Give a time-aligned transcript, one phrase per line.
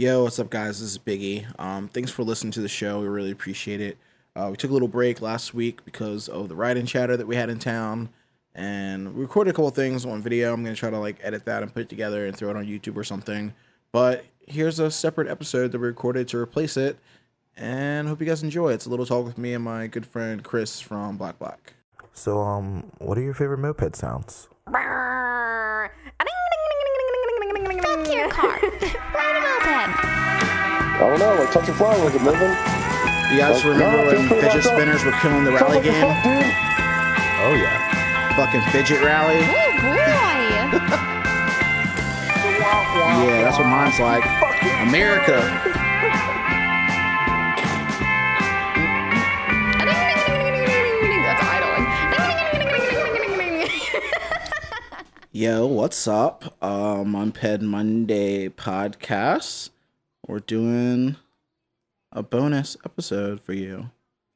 [0.00, 0.80] Yo, what's up, guys?
[0.80, 1.44] This is Biggie.
[1.60, 3.02] Um, thanks for listening to the show.
[3.02, 3.98] We really appreciate it.
[4.34, 7.26] Uh, we took a little break last week because of the ride and chatter that
[7.26, 8.08] we had in town,
[8.54, 10.54] and we recorded a couple things on video.
[10.54, 12.64] I'm gonna try to like edit that and put it together and throw it on
[12.64, 13.52] YouTube or something.
[13.92, 16.98] But here's a separate episode that we recorded to replace it,
[17.58, 18.72] and hope you guys enjoy.
[18.72, 21.74] It's a little talk with me and my good friend Chris from Black Black.
[22.14, 24.48] So, um, what are your favorite moped sounds?
[27.82, 28.60] Fuck your car.
[29.20, 30.00] Ride a moped.
[30.00, 32.48] I don't know, like touch a flower, was it moving?
[33.30, 34.72] You guys Like, remember no, when just put it fidget back up.
[34.74, 36.00] spinners were killing the rally game?
[36.02, 36.24] fuck.
[37.44, 37.76] Oh yeah.
[38.36, 39.38] Fucking fidget rally.
[39.44, 41.08] Oh boy.
[43.20, 44.24] Yeah, that's what mine's like.
[44.88, 45.40] America.
[55.40, 56.54] Yo, what's up?
[56.62, 59.70] Um, Moped Monday podcast,
[60.28, 61.16] we're doing
[62.12, 63.88] a bonus episode for you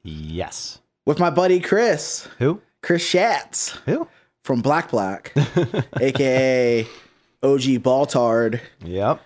[0.03, 0.81] Yes.
[1.05, 2.63] with my buddy Chris, Who?
[2.83, 4.09] Chris Schatz Who?
[4.45, 5.31] from Black Black,
[6.01, 6.85] aka
[7.43, 9.21] OG Baltard, Yep.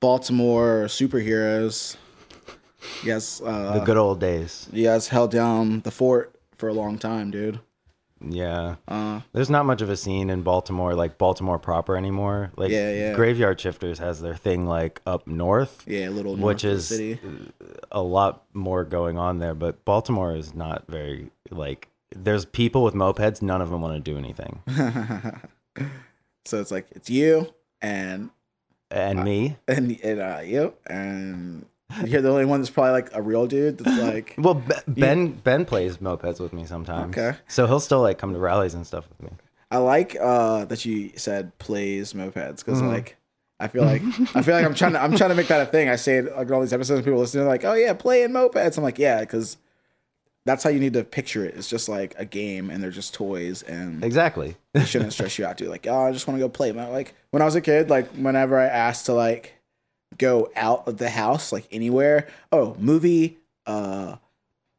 [0.00, 1.96] Baltimore superheroes.
[3.02, 4.68] Yes, The uh, good old days.
[4.70, 7.58] you guys held down the fort for a long time, dude.
[8.28, 8.76] Yeah.
[8.88, 12.52] Uh, There's not much of a scene in Baltimore, like Baltimore proper anymore.
[12.56, 13.14] Like Yeah, yeah.
[13.14, 16.76] Graveyard Shifters has their thing like up north, yeah, a little north which of the
[16.76, 17.18] is city.
[17.90, 19.54] a lot more going on there.
[19.54, 21.88] But Baltimore is not very like.
[22.14, 23.40] There's people with mopeds.
[23.42, 24.60] None of them want to do anything.
[26.44, 28.30] so it's like it's you and
[28.90, 29.56] And me.
[29.66, 31.64] and, and uh, you and
[32.06, 35.32] you're the only one that's probably like a real dude that's like Well, Be- Ben
[35.32, 37.16] Ben plays mopeds with me sometimes.
[37.16, 37.36] Okay.
[37.48, 39.36] So he'll still like come to rallies and stuff with me.
[39.70, 42.88] I like uh that you said plays mopeds because Mm-hmm.
[42.88, 43.16] like
[43.60, 44.02] I feel like
[44.34, 45.88] I feel like I'm trying to I'm trying to make that a thing.
[45.88, 48.30] I say it like in all these episodes, people listening are like, oh yeah, playing
[48.30, 48.76] mopeds.
[48.76, 49.56] I'm like, yeah, because
[50.44, 51.54] that's how you need to picture it.
[51.54, 54.56] It's just like a game and they're just toys and Exactly.
[54.74, 55.68] it shouldn't stress you out, dude.
[55.68, 56.72] Like, oh, I just want to go play.
[56.72, 59.54] Like when I was a kid, like whenever I asked to like
[60.18, 64.16] go out of the house, like anywhere, oh, movie, uh,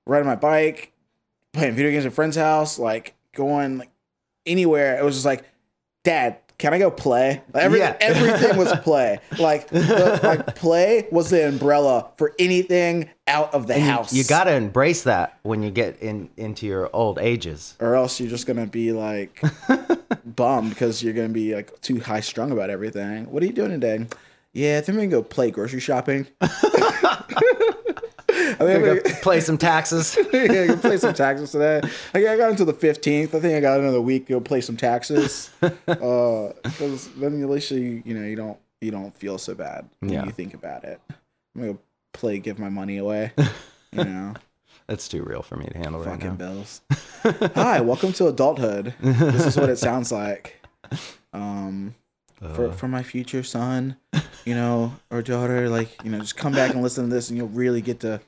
[0.06, 0.92] riding my bike,
[1.54, 3.90] playing video games at a friend's house, like going like
[4.46, 5.44] anywhere, it was just like,
[6.04, 7.42] Dad, can I go play?
[7.54, 7.96] Like, every, Yeah.
[8.02, 9.20] everything was play.
[9.40, 14.14] Like, the, like play was the umbrella for anything out of the And you- house.
[14.14, 17.76] You, gotta embrace that when you get in into your old ages.
[17.80, 19.42] or else you're just gonna be like
[20.26, 23.30] bummed because you're gonna be like too high strung about everything.
[23.32, 24.06] What are you doing today?
[24.54, 26.28] Yeah, I think we can go play grocery shopping.
[28.36, 30.18] I think I'm gonna, play some taxes.
[30.34, 31.82] yeah, go play some taxes today.
[32.14, 33.34] I I got until the fifteenth.
[33.36, 35.50] I think I got another week to go play some taxes.
[35.60, 40.12] Because then at least you you know you don't you don't feel so bad when
[40.12, 40.26] Yeah.
[40.26, 41.00] you think about it.
[41.10, 41.80] I'm gonna go
[42.14, 43.32] play, give my money away.
[43.92, 44.34] You know.
[44.88, 46.36] That's too real for me to handle right fucking now.
[46.36, 46.82] bills.
[47.56, 48.94] Hi, welcome to adulthood.
[49.00, 50.62] This is what it sounds like.
[51.32, 51.96] Um,
[52.56, 52.72] for uh.
[52.74, 53.96] for my future son,
[54.46, 57.38] you know, or daughter, like you know, just come back and listen to this, and
[57.38, 58.22] you'll really get to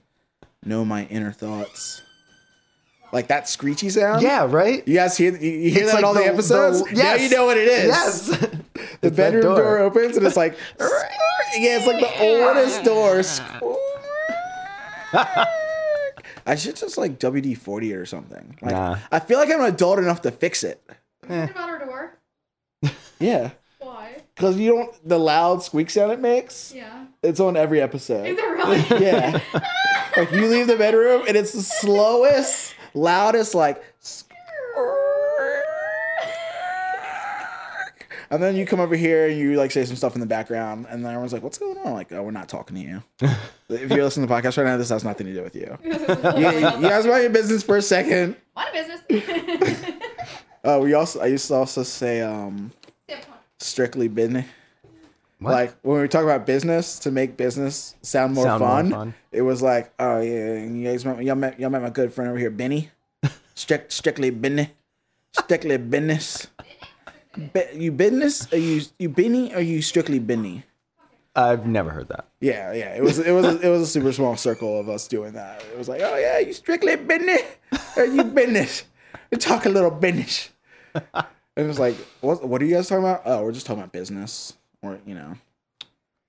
[0.63, 2.01] know my inner thoughts.
[3.13, 4.21] Like that screechy sound.
[4.23, 4.85] Yeah, right.
[4.87, 6.83] You guys hear you, you hear It's that in like all the, the- episodes?
[6.83, 7.87] the- Now you know what it is.
[7.87, 8.47] Yes.
[9.01, 9.55] The It's bedroom door.
[9.57, 9.77] door.
[9.79, 13.21] opens and it's like, yeah, it's like the oldest door.
[16.47, 18.57] I should just like WD forty or something.
[18.61, 18.97] Like, Nah.
[19.11, 20.83] I feel like I'm adult enough to fix it.
[21.23, 22.17] about our door?
[23.19, 23.51] Yeah, Why?
[24.35, 26.73] Because you don't the loud squeak sound it makes.
[26.75, 27.05] Yeah.
[27.23, 28.27] It's on every episode.
[28.27, 28.75] Is it really?
[29.05, 29.39] Yeah,
[30.17, 33.83] like you leave the bedroom and it's the slowest, loudest, like.
[33.99, 34.31] Squeak.
[38.31, 40.87] And then you come over here and you like say some stuff in the background,
[40.89, 43.03] and then everyone's like, "What's going on?" Like, "Oh, we're not talking to you."
[43.69, 45.77] if you're listening to the podcast right now, this has nothing to do with you.
[45.83, 48.35] you, you guys mind your business for a second.
[48.55, 49.85] Mind business.
[50.63, 52.71] Uh, we also I used to also say um,
[53.65, 54.45] strictly business.
[55.39, 55.51] What?
[55.51, 59.13] Like when we talk about business to make business sound more, Sound more fun, fun.
[59.31, 62.29] it was like, oh yeah, you guys met y'all met y'all met my good friend
[62.29, 62.89] over here, Benny.
[63.55, 64.69] Strict, strictly business,
[65.33, 66.47] strictly business.
[67.53, 68.51] Be, you business?
[68.53, 69.51] Are you you Benny?
[69.53, 70.63] Or are you strictly Benny?
[71.35, 72.27] I've never heard that.
[72.39, 72.95] Yeah, yeah.
[72.95, 75.61] It was it was it was a super small circle of us doing that.
[75.69, 77.41] It was like, oh yeah, you strictly business?
[77.97, 78.85] Are you business?
[79.31, 80.49] You talk a little business.
[81.57, 83.21] And it was like, what what are you guys talking about?
[83.25, 84.53] Oh, we're just talking about business.
[84.81, 85.35] Or, you know.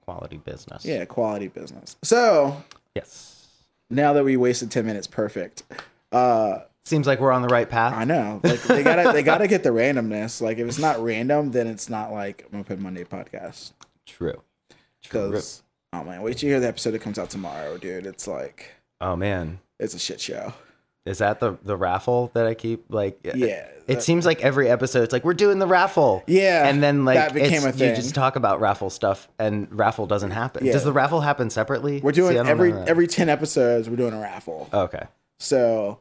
[0.04, 0.84] Quality business.
[0.84, 1.96] Yeah, quality business.
[2.02, 2.62] So
[2.94, 3.48] Yes.
[3.90, 5.64] now that we wasted ten minutes, perfect.
[6.12, 7.92] Uh Seems like we're on the right path.
[7.94, 8.40] I know.
[8.44, 10.40] Like they gotta they gotta get the randomness.
[10.40, 13.72] Like if it's not random, then it's not like Moped Monday podcast.
[14.06, 14.40] True.
[15.02, 15.30] True.
[15.30, 15.62] Because
[15.92, 18.06] Oh man, wait till you hear the episode that comes out tomorrow, dude.
[18.06, 18.70] It's like
[19.00, 20.54] Oh man, it's a shit show.
[21.06, 23.18] Is that the the raffle that I keep like?
[23.26, 26.24] Uh, yeah, It that- seems like every episode, it's like we're doing the raffle.
[26.26, 30.06] Yeah, and then like that became a you just talk about raffle stuff, and raffle
[30.06, 30.66] doesn't happen.
[30.66, 30.72] Yeah.
[30.72, 32.00] Does the raffle happen separately?
[32.00, 33.88] We're doing See, every every ten episodes.
[33.88, 34.68] We're doing a raffle.
[34.72, 35.04] Okay.
[35.38, 36.00] So,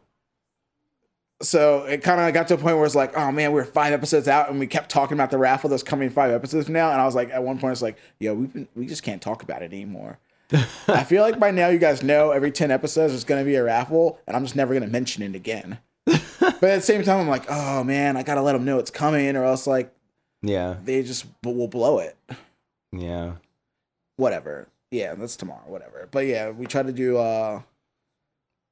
[1.42, 3.94] so it kind of got to a point where it's like, oh man, we're five
[3.94, 6.92] episodes out, and we kept talking about the raffle that's coming five episodes from now.
[6.92, 9.22] And I was like, at one point, it's like, yo, we been, we just can't
[9.22, 10.18] talk about it anymore.
[10.88, 13.56] I feel like by now you guys know every ten episodes there's going to be
[13.56, 15.80] a raffle, and I'm just never going to mention it again.
[16.06, 18.92] but at the same time, I'm like, oh man, I gotta let them know it's
[18.92, 19.92] coming, or else like
[20.44, 20.76] Yeah.
[20.84, 22.16] they just will blow it.
[22.92, 23.34] Yeah.
[24.18, 24.68] whatever.
[24.92, 26.08] Yeah, that's tomorrow, whatever.
[26.12, 27.62] But yeah, we tried to do uh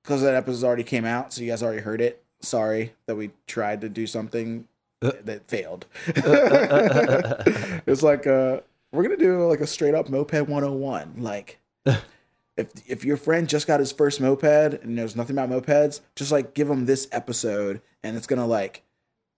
[0.03, 2.21] because that episode already came out, so you guys already heard it.
[2.41, 4.67] Sorry that we tried to do something
[5.01, 5.85] that failed.
[6.07, 8.59] it's like uh
[8.91, 11.15] we're gonna do like a straight up moped 101.
[11.17, 11.59] Like
[12.57, 14.43] if if your friend just got his first moped
[14.83, 18.83] and knows nothing about mopeds, just like give him this episode and it's gonna like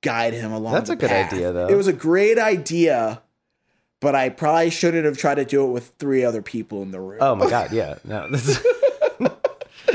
[0.02, 0.74] guide him along.
[0.74, 1.34] That's a good path.
[1.34, 1.68] idea, though.
[1.68, 3.22] It was a great idea,
[4.02, 7.00] but I probably shouldn't have tried to do it with three other people in the
[7.00, 7.20] room.
[7.22, 7.96] Oh my god, yeah.
[8.04, 8.66] No, this is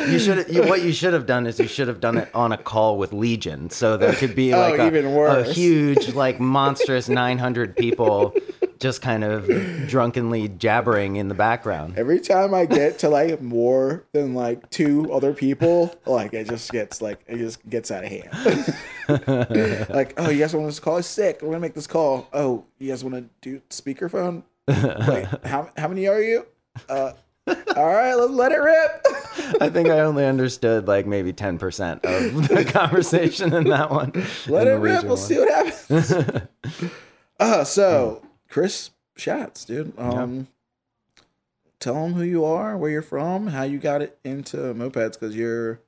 [0.08, 2.53] You should you, what you should have done is you should have done it on
[2.53, 5.49] a call with Legion, so there could be Oh, like a, even worse.
[5.49, 8.35] a huge, like monstrous nine hundred people
[8.81, 9.47] just kind of
[9.87, 11.97] drunkenly jabbering in the background.
[11.97, 16.73] Every time I get to like more than like two other people, like it just
[16.73, 19.88] gets like it just gets out of hand.
[19.91, 20.97] like, oh, you guys want this call?
[20.97, 21.41] It's sick.
[21.43, 22.29] We're gonna make this call.
[22.32, 24.43] Oh, you guys want to do speakerphone?
[24.67, 26.47] Wait, how how many are you?
[26.88, 27.12] Uh,
[27.47, 29.06] all right, let's let it rip.
[29.61, 34.12] I think I only understood like maybe ten percent of the conversation in that one.
[34.47, 35.03] Let it rip.
[35.03, 35.19] We'll one.
[35.19, 36.12] see what happens.
[37.41, 39.99] uh, so Chris Schatz, dude.
[39.99, 40.49] Um,
[41.79, 45.35] tell them who you are, where you're from, how you got it into mopeds, because
[45.35, 45.81] you're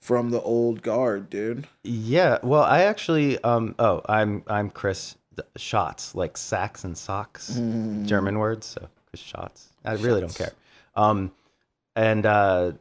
[0.00, 1.66] from the old guard, dude.
[1.82, 5.16] Yeah, well, I actually, um, oh, I'm I'm Chris
[5.56, 7.48] Schatz, like sacks and socks,
[8.04, 8.66] German words.
[8.66, 9.70] So Chris Schatz.
[9.84, 10.52] I really don't care.
[10.94, 11.32] Um,
[11.94, 12.72] and uh,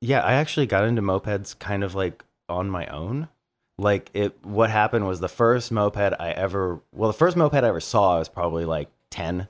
[0.00, 3.28] yeah, I actually got into mopeds kind of like on my own.
[3.78, 7.68] Like it, what happened was the first moped I ever, well, the first moped I
[7.68, 9.46] ever saw I was probably like ten,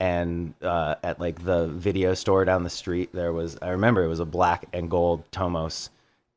[0.00, 4.08] and uh, at like the video store down the street there was, I remember it
[4.08, 5.90] was a black and gold Tomos,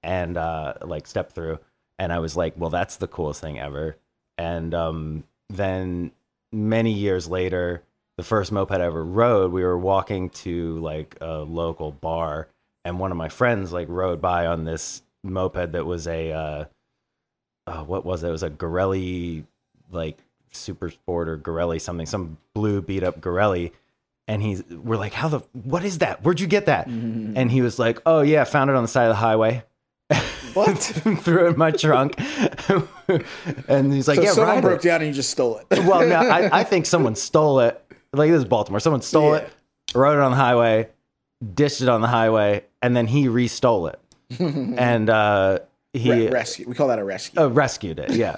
[0.04, 1.60] and uh, like step through,
[1.98, 3.98] and I was like, well, that's the coolest thing ever.
[4.38, 6.12] And um, then
[6.52, 7.82] many years later,
[8.18, 12.48] the first moped I ever rode, we were walking to like a local bar,
[12.86, 16.66] and one of my friends like rode by on this moped that was a uh,
[17.68, 18.28] uh, what was it?
[18.28, 19.44] It was a Garelli
[19.92, 20.18] like
[20.52, 23.72] super sport or Garelli something, some blue beat up Garelli.
[24.28, 26.24] And he's we're like, how the what is that?
[26.24, 26.88] Where'd you get that?
[26.88, 29.64] And he was like, oh yeah, found it on the side of the highway.
[30.54, 30.78] What?
[30.78, 32.14] Threw it in my trunk.
[33.68, 34.88] and he's like, So yeah, someone broke it.
[34.88, 35.66] down and you just stole it.
[35.84, 37.80] Well, no, I, I think someone stole it.
[38.14, 38.80] Like this is Baltimore.
[38.80, 39.40] Someone stole Yeah.
[39.42, 39.50] it,
[39.96, 40.90] rode it on the highway,
[41.56, 44.00] dished it on the highway, and then he re-stole it.
[44.40, 45.60] and uh,
[45.94, 46.68] he Re- rescue.
[46.68, 47.40] We call that a rescue.
[47.42, 48.12] uh, rescued it.
[48.12, 48.38] Yeah.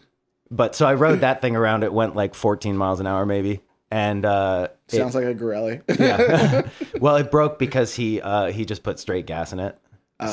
[0.50, 1.84] but so I rode that thing around.
[1.84, 3.60] It went like 14 miles an hour, maybe.
[3.90, 5.82] And uh, it- Sounds like a Garelli.
[6.00, 6.68] yeah.
[7.00, 9.78] well, it broke because he uh, he just put straight gas in it.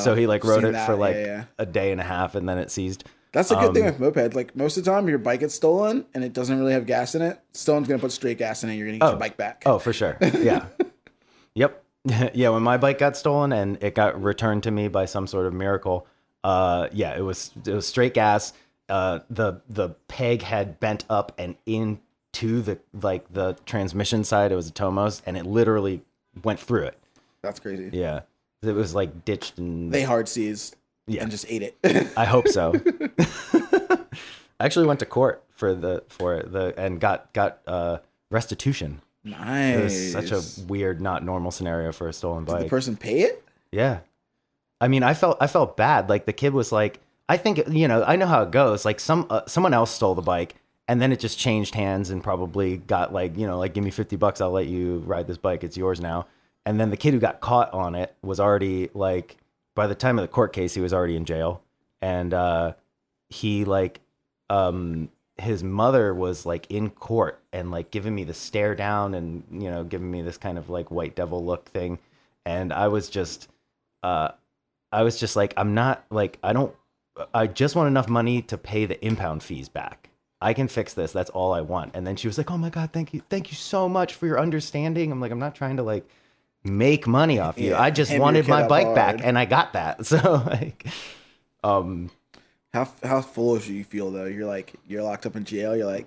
[0.02, 0.86] so he like rode it that.
[0.86, 1.44] for like yeah.
[1.58, 3.04] a day and a half, and then it seized.
[3.32, 4.34] That's a good thing Um, with moped.
[4.34, 7.16] Like most of the time, your bike gets stolen and it doesn't really have gas
[7.16, 7.40] in it.
[7.52, 8.74] Someone's gonna put straight gas in it.
[8.74, 9.64] You're gonna get your bike back.
[9.66, 10.16] Oh, for sure.
[10.20, 10.66] Yeah.
[11.54, 11.82] yep.
[12.32, 12.50] yeah.
[12.50, 15.52] When my bike got stolen and it got returned to me by some sort of
[15.52, 16.06] miracle,
[16.44, 18.52] uh, yeah, it was it was straight gas.
[18.88, 24.52] Uh, the the peg had bent up and into the like the transmission side.
[24.52, 26.02] It was a Tomos, and it literally
[26.44, 26.98] went through it.
[27.42, 27.90] That's crazy.
[27.92, 28.20] Yeah.
[28.62, 31.22] It was like ditched and They hard seized Yeah.
[31.22, 32.12] and just ate it.
[32.16, 32.72] I hope so.
[33.52, 33.98] I
[34.66, 37.98] actually went to court for the for the and got got uh
[38.30, 39.00] restitution.
[39.24, 39.76] nice.
[39.78, 42.62] It was such a weird, not normal scenario for a stolen Did bike.
[42.64, 43.44] the person pay it?
[43.72, 44.00] yeah,
[44.84, 46.10] I mean, I felt I felt bad.
[46.10, 48.84] Like the kid was like, I think you know, I know how it goes.
[48.84, 52.22] Like some uh, someone else stole the bike, and then it just changed hands and
[52.22, 55.38] probably got like you know, like give me fifty bucks, I'll let you ride this
[55.38, 55.64] bike.
[55.64, 56.26] It's yours now.
[56.66, 59.38] And then the kid who got caught on it was already like,
[59.74, 61.62] by the time of the court case, he was already in jail,
[62.02, 62.74] and uh,
[63.30, 64.00] he like
[64.50, 69.44] um his mother was like in court and like giving me the stare down and
[69.50, 71.98] you know giving me this kind of like white devil look thing
[72.44, 73.48] and i was just
[74.04, 74.28] uh
[74.94, 76.74] i was just like i'm not like i don't
[77.32, 80.10] i just want enough money to pay the impound fees back
[80.40, 82.70] i can fix this that's all i want and then she was like oh my
[82.70, 85.76] god thank you thank you so much for your understanding i'm like i'm not trying
[85.76, 86.08] to like
[86.64, 87.70] make money off you.
[87.70, 90.06] Yeah, I just wanted my bike back, and I got that.
[90.14, 90.86] So like,
[91.62, 92.10] um,
[92.72, 94.24] How how foolish do you feel though?
[94.24, 95.76] You're like you're locked up in jail.
[95.76, 96.06] You're like,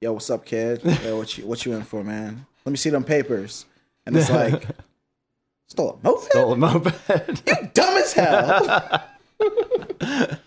[0.00, 0.82] yo, what's up, kid?
[1.04, 2.46] Yo, what you what you in for, man?
[2.64, 3.66] Let me see them papers.
[4.06, 4.66] And it's like,
[5.74, 6.22] stole a moped.
[6.22, 6.94] stole a moped.
[7.48, 9.04] You dumb as hell.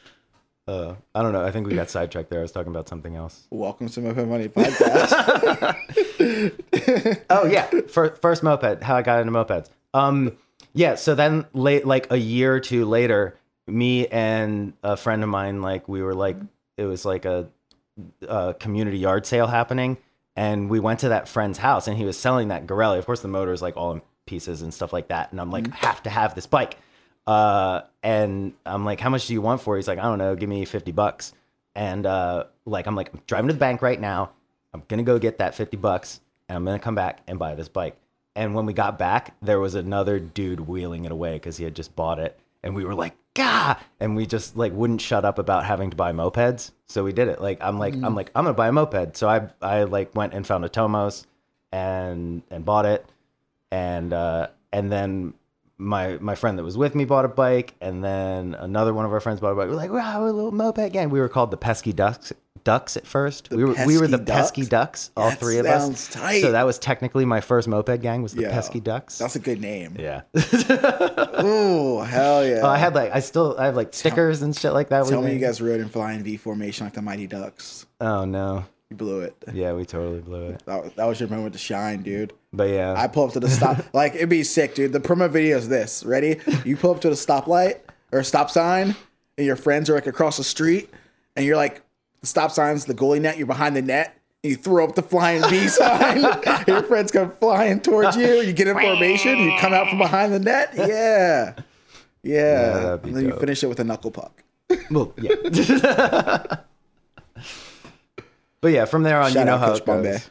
[0.67, 1.43] uh, I don't know.
[1.43, 2.39] I think we got sidetracked there.
[2.39, 3.45] I was talking about something else.
[3.49, 5.75] Welcome to Moped Monday Podcast.
[7.29, 8.81] Oh yeah, first, first moped.
[8.81, 9.69] How I got into mopeds.
[9.93, 10.37] Um,
[10.73, 10.95] yeah.
[10.95, 15.61] So then, late, like a year or two later, me and a friend of mine,
[15.61, 16.37] like we were like,
[16.77, 17.49] it was like a,
[18.27, 19.97] a community yard sale happening,
[20.37, 22.97] and we went to that friend's house, and he was selling that Garelli.
[22.97, 25.49] Of course, the motor is like all in pieces and stuff like that, and I'm
[25.49, 26.77] like, have to have this bike.
[27.25, 29.75] Uh, and I'm like, how much do you want for?
[29.75, 29.79] it?
[29.79, 31.33] He's like, I don't know, give me fifty bucks.
[31.75, 34.31] And uh, like, I'm like, I'm driving to the bank right now.
[34.73, 37.67] I'm gonna go get that fifty bucks, and I'm gonna come back and buy this
[37.69, 37.97] bike.
[38.35, 41.75] And when we got back, there was another dude wheeling it away because he had
[41.75, 45.39] just bought it, and we were like, "Gah!" And we just like wouldn't shut up
[45.39, 47.41] about having to buy mopeds, so we did it.
[47.41, 49.17] Like, I'm like, I'm like, I'm gonna buy a moped.
[49.17, 51.25] So I, I like went and found a Tomos,
[51.71, 53.05] and and bought it,
[53.71, 55.33] and uh, and then
[55.77, 59.11] my my friend that was with me bought a bike, and then another one of
[59.13, 59.67] our friends bought a bike.
[59.69, 61.09] We're like, wow, we're a little moped gang.
[61.09, 62.33] We were called the Pesky Ducks.
[62.63, 63.49] Ducks at first.
[63.49, 65.07] we were we were the Pesky pesky Ducks?
[65.07, 66.13] ducks, all That three of sounds us.
[66.13, 66.41] tight.
[66.41, 68.51] So that was technically my first moped gang was the Yeah.
[68.51, 69.17] pesky ducks.
[69.19, 69.95] That's a good name.
[69.97, 70.23] yeah.
[71.39, 72.61] Oh hell yeah!
[72.63, 75.05] Oh, I had like I still I have like stickers and shit like that.
[75.07, 75.33] Tell me made.
[75.35, 77.85] you guys rode in flying V formation like the Mighty Ducks.
[78.01, 78.65] Oh no.
[78.89, 79.35] You blew it.
[79.53, 80.63] Yeah, we totally blew it.
[80.65, 82.31] That, that was your moment to shine, dude.
[82.57, 82.95] But yeah.
[82.97, 83.77] I pull up to the stop.
[83.93, 84.91] like it'd be sick, dude.
[84.91, 86.03] The promo video is this.
[86.03, 86.39] Ready?
[86.65, 87.77] You pull up to the stoplight
[88.11, 88.95] or stop sign,
[89.37, 90.89] and your friends are like across the street,
[91.35, 91.83] and you're like,
[92.21, 93.37] the stop sign's the goalie net.
[93.37, 94.19] You're behind the net.
[94.43, 96.21] And you throw up the flying V sign.
[96.67, 98.41] your friends come flying towards you.
[98.41, 99.37] You get in formation.
[99.37, 100.71] You come out from behind the net.
[100.75, 101.53] Yeah,
[102.23, 102.69] yeah.
[102.73, 104.43] that'd and then you finish it with a knuckle puck.
[104.91, 105.35] well, yeah.
[108.61, 110.21] but yeah, from there on, Shout you know how Coach it Bombay.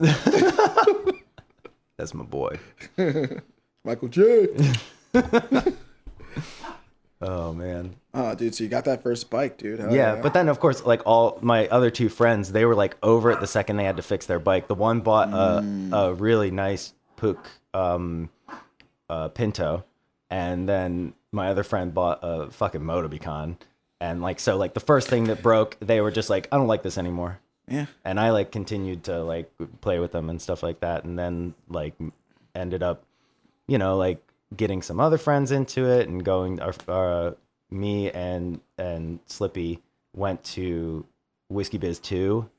[0.00, 0.51] goes.
[2.02, 2.58] That's my boy.
[3.84, 4.48] Michael J.
[7.24, 7.94] Oh man.
[8.14, 8.52] Oh, dude.
[8.52, 9.78] So you got that first bike, dude.
[9.92, 13.30] Yeah, but then of course, like all my other two friends, they were like over
[13.30, 14.66] it the second they had to fix their bike.
[14.66, 15.64] The one bought a,
[15.96, 17.38] a really nice Puch
[17.72, 18.28] um,
[19.08, 19.84] uh, Pinto,
[20.30, 23.54] and then my other friend bought a fucking Motobecane.
[24.00, 26.66] And like so, like the first thing that broke, they were just like, I don't
[26.66, 27.38] like this anymore.
[27.72, 27.86] Yeah.
[28.04, 29.50] And I like continued to like
[29.80, 31.94] play with them and stuff like that, and then like
[32.54, 33.04] ended up,
[33.66, 34.22] you know, like
[34.54, 36.60] getting some other friends into it and going.
[36.60, 37.32] Our, uh,
[37.70, 39.80] me and and Slippy
[40.14, 41.06] went to
[41.48, 42.50] Whiskey Biz two,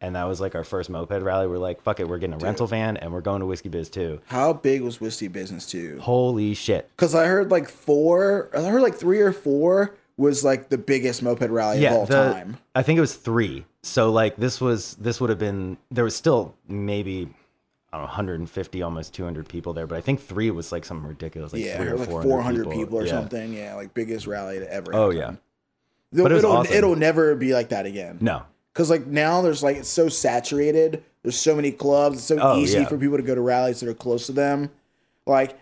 [0.00, 1.46] and that was like our first moped rally.
[1.46, 3.90] We're like, fuck it, we're getting a rental van and we're going to Whiskey Biz
[3.90, 4.20] two.
[4.26, 5.98] How big was Whiskey Business too?
[6.00, 6.88] Holy shit!
[6.96, 11.22] Because I heard like four, I heard like three or four was like the biggest
[11.22, 12.56] moped rally of all the, time.
[12.74, 13.66] I think it was three.
[13.82, 17.28] So like this was this would have been there was still maybe
[17.92, 21.06] I don't know 150 almost 200 people there, but I think three was like something
[21.08, 22.28] ridiculous, like yeah, three or like 400
[22.64, 23.10] 400 people, or Yeah.
[23.10, 23.52] something.
[23.52, 24.94] Yeah, like biggest rally to ever.
[24.94, 25.34] Oh yeah,
[26.12, 26.74] It'll, But it it'll, awesome.
[26.74, 28.18] it'll never be like that again.
[28.20, 31.02] no, Because like now there's like it's so saturated.
[31.22, 32.18] There's so many clubs.
[32.18, 32.88] It's so Oh, easy yeah.
[32.88, 34.70] for people to go to rallies that are close to them.
[35.26, 35.58] Like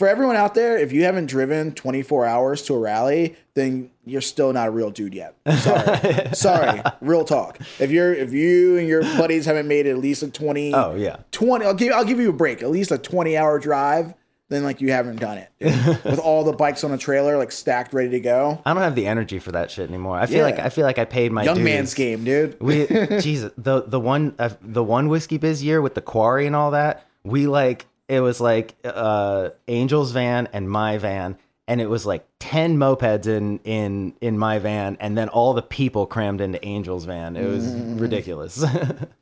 [0.00, 4.22] for everyone out there, if you haven't driven 24 hours to a rally, then you're
[4.22, 5.36] still not a real dude yet.
[5.58, 6.82] Sorry, sorry.
[7.02, 7.58] Real talk.
[7.78, 11.18] If you're if you and your buddies haven't made at least a 20, oh yeah,
[11.32, 12.62] 20 I'll give I'll give you a break.
[12.62, 14.14] At least a 20 hour drive.
[14.48, 15.50] Then like you haven't done it
[16.04, 18.62] with all the bikes on a trailer like stacked ready to go.
[18.64, 20.16] I don't have the energy for that shit anymore.
[20.18, 21.64] I feel like I feel like I paid my Young dues.
[21.64, 22.58] man's game, dude.
[22.58, 22.86] We
[23.20, 26.70] Jesus the the one uh, the one whiskey biz year with the quarry and all
[26.70, 27.06] that.
[27.22, 31.38] We like it was like uh Angel's van and my van
[31.68, 35.62] and it was like 10 mopeds in in in my van and then all the
[35.62, 37.36] people crammed into Angel's van.
[37.36, 38.00] It was Mm.
[38.00, 38.64] ridiculous.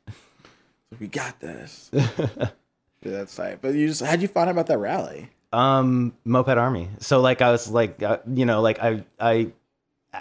[0.99, 1.89] we got this.
[1.93, 3.59] Dude, that's tight.
[3.61, 5.29] But you just how'd you find out about that rally?
[5.51, 9.51] um moped army so like i was like uh, you know like i i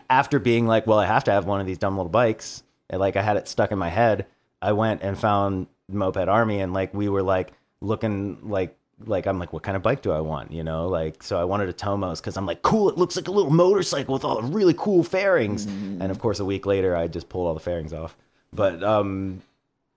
[0.09, 2.99] after being like well i have to have one of these dumb little bikes and
[2.99, 4.25] like i had it stuck in my head
[4.63, 9.39] i went and found moped army and like we were like looking like like i'm
[9.39, 11.73] like what kind of bike do i want you know like so i wanted a
[11.73, 14.75] tomos because i'm like cool it looks like a little motorcycle with all the really
[14.77, 18.17] cool fairings and of course a week later i just pulled all the fairings off
[18.53, 19.41] but um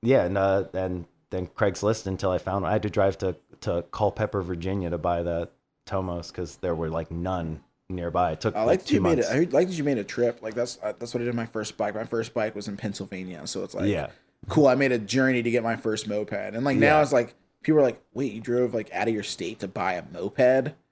[0.04, 3.86] yeah, and uh, and then Craigslist until I found I had to drive to to
[3.92, 5.48] Culpeper, Virginia to buy the
[5.86, 8.32] Tomos because there were like none nearby.
[8.32, 9.30] It took I like, two you made months.
[9.30, 9.32] it.
[9.32, 10.42] I heard- like that you made a trip.
[10.42, 11.94] Like that's uh, that's what I did my first bike.
[11.94, 14.08] My first bike was in Pennsylvania, so it's like Yeah.
[14.50, 14.66] cool.
[14.66, 17.04] I made a journey to get my first moped, and like now Yeah.
[17.04, 19.94] it's like people are like, "Wait, you drove like out of your state to buy
[19.94, 20.40] a moped?"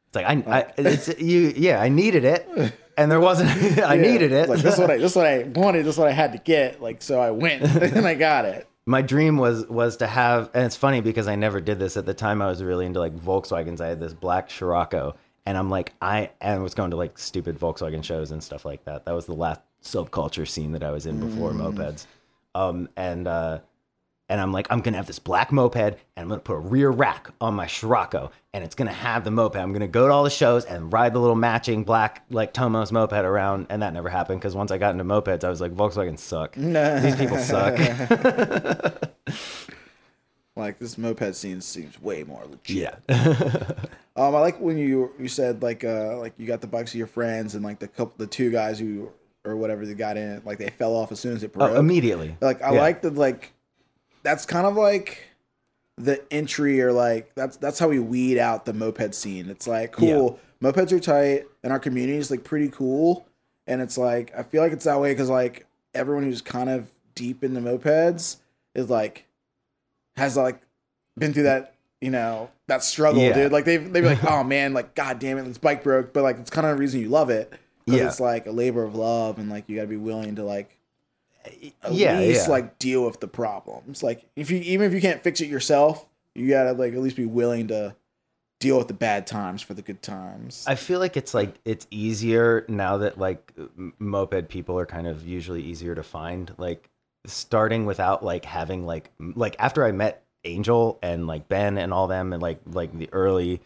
[0.07, 2.47] It's like I, I it's you yeah, I needed it.
[2.97, 3.49] And there wasn't
[3.79, 4.01] I Yeah.
[4.01, 4.49] needed it.
[4.49, 5.85] Like this is what I this is what I wanted.
[5.85, 6.81] This is what I had to get.
[6.81, 8.67] Like so, I went and I got it.
[8.85, 12.05] my dream was was to have and it's funny because I never did this at
[12.05, 13.79] the time I was really into like Volkswagens.
[13.81, 17.59] I had this black Scirocco and I'm like I and was going to like stupid
[17.59, 19.05] Volkswagen shows and stuff like that.
[19.05, 22.05] That was the last subculture scene that I was in before mopeds.
[22.55, 23.59] Um and uh
[24.29, 26.89] and I'm like, I'm gonna have this black moped, and I'm gonna put a rear
[26.91, 29.57] rack on my Scirocco, and it's gonna have the moped.
[29.57, 32.91] I'm gonna go to all the shows and ride the little matching black like Tomos
[32.91, 35.73] moped around, and that never happened because once I got into mopeds, I was like,
[35.75, 36.53] Volkswagen suck.
[36.55, 37.77] These people suck.
[40.55, 42.93] Like this moped scene seems way more legit.
[43.07, 43.71] yeah.
[44.17, 46.97] Um, I like when you you said like uh like you got the bikes of
[46.97, 49.09] your friends and like the couple the two guys who
[49.45, 51.71] or whatever that got in it like they fell off as soon as it broke.
[51.71, 52.35] Oh, immediately.
[52.41, 52.81] Like I Yeah.
[52.81, 53.53] like the like
[54.23, 55.25] that's kind of like
[55.97, 59.49] the entry or like that's that's how we weed out the moped scene.
[59.49, 63.25] It's like cool, mopeds are tight and our community is like pretty cool.
[63.67, 66.87] And it's like I feel like it's that way because like everyone who's kind of
[67.15, 68.37] deep in into mopeds
[68.75, 69.25] is like
[70.15, 70.61] has like
[71.17, 73.33] been through that you know that struggle, Yeah.
[73.33, 73.51] dude.
[73.51, 76.23] Like they they be like, oh man, like god damn it, this bike broke, but
[76.23, 77.51] like it's kind of the reason you love it.
[77.85, 78.07] Yeah.
[78.07, 80.77] it's like a labor of love, and like you got to be willing to like
[81.83, 82.51] at Yeah, least yeah.
[82.51, 84.03] like deal with the problems.
[84.03, 87.15] Like if you even if you can't fix it yourself, you gotta like at least
[87.15, 87.95] be willing to
[88.59, 90.65] deal with the bad times for the good times.
[90.67, 93.53] I feel like it's like it's easier now that like
[93.99, 96.53] moped people are kind of usually easier to find.
[96.57, 96.89] Like
[97.25, 102.07] starting without like having like like after I met Angel and like Ben and all
[102.07, 103.61] them and like like the early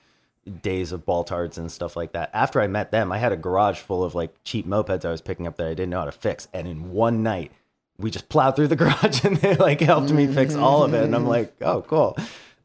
[0.62, 2.30] days of Baltards and stuff like that.
[2.34, 5.22] After I met them, I had a garage full of like cheap mopeds I was
[5.22, 7.52] picking up that I didn't know how to fix, and in one night.
[8.00, 11.04] We just plowed through the garage and they like helped me fix all of it.
[11.04, 12.18] And I'm like, oh, cool.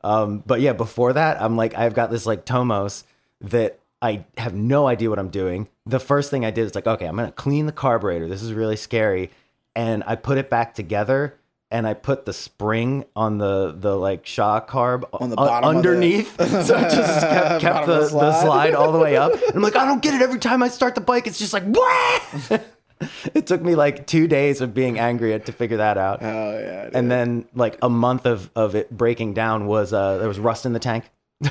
[0.03, 3.05] Um, but yeah, before that, I'm like, I've got this like Tomos
[3.43, 5.69] that I have no idea what I'm doing.
[5.87, 8.29] The first thing I did is like, okay, I'm gonna clean the carburetor.
[8.29, 9.31] This is really scary,
[9.75, 11.35] and I put it back together.
[11.71, 15.83] And I put the spring on the the like shock carb On the bottom of
[15.83, 18.43] the- underneath, so it just kept, kept the, the the slide.
[18.43, 19.33] slide all the way up.
[19.49, 20.23] And I'm like, I don't get it.
[20.23, 22.63] Every time I start the bike, it's just like, what?
[23.35, 26.59] it took me like two days of being angry at to figure that out oh
[26.59, 26.97] yeah, dude.
[26.97, 30.67] and then like a month of of it breaking down was uh there was rust
[30.67, 31.11] in the tank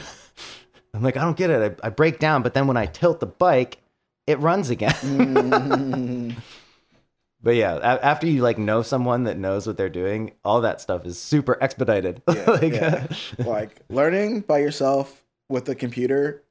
[0.94, 3.20] i'm like i don't get it I, I break down but then when i tilt
[3.20, 3.78] the bike
[4.26, 6.36] it runs again
[7.42, 10.82] but yeah a- after you like know someone that knows what they're doing all that
[10.82, 13.08] stuff is super expedited like yeah.
[13.40, 16.44] like learning by yourself with the computer,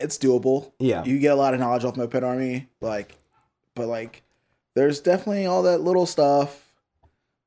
[0.00, 0.72] it's doable.
[0.78, 1.04] Yeah.
[1.04, 2.68] you get a lot of knowledge off Moped Army.
[2.80, 3.16] Like,
[3.74, 4.22] but like,
[4.74, 6.72] there's definitely all that little stuff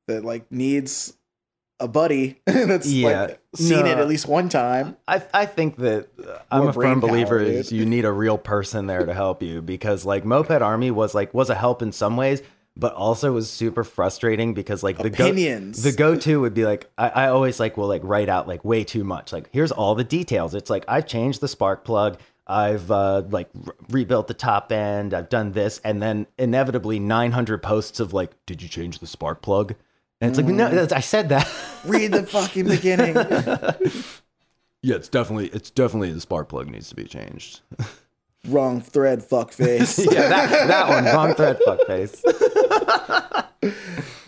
[0.06, 1.14] that like needs
[1.78, 3.22] a buddy that's Yeah.
[3.22, 4.96] like seen it at least one time.
[5.06, 6.08] I, I think that
[6.50, 9.60] I'm More a firm believer is you need a real person there to help you
[9.60, 12.40] because like Moped Army was like was a help in some ways,
[12.76, 15.82] but also was super frustrating because like the Opinions.
[15.82, 18.48] go the go to would be like I, I always like will like write out
[18.48, 19.32] like way too much.
[19.32, 20.54] Like here's all the details.
[20.54, 22.18] It's like I've changed the spark plug.
[22.46, 25.12] I've uh, like re- rebuilt the top end.
[25.14, 29.42] I've done this, and then inevitably 900 posts of like, did you change the spark
[29.42, 29.74] plug?
[30.20, 31.48] And it's like, no, that's- I said that.
[31.84, 33.14] Read the fucking beginning.
[34.82, 37.60] Yeah, it's definitely it's definitely the spark plug needs to be changed.
[38.46, 39.98] Wrong thread, fuck face.
[40.12, 42.22] yeah, that, that one, wrong thread, fuck face.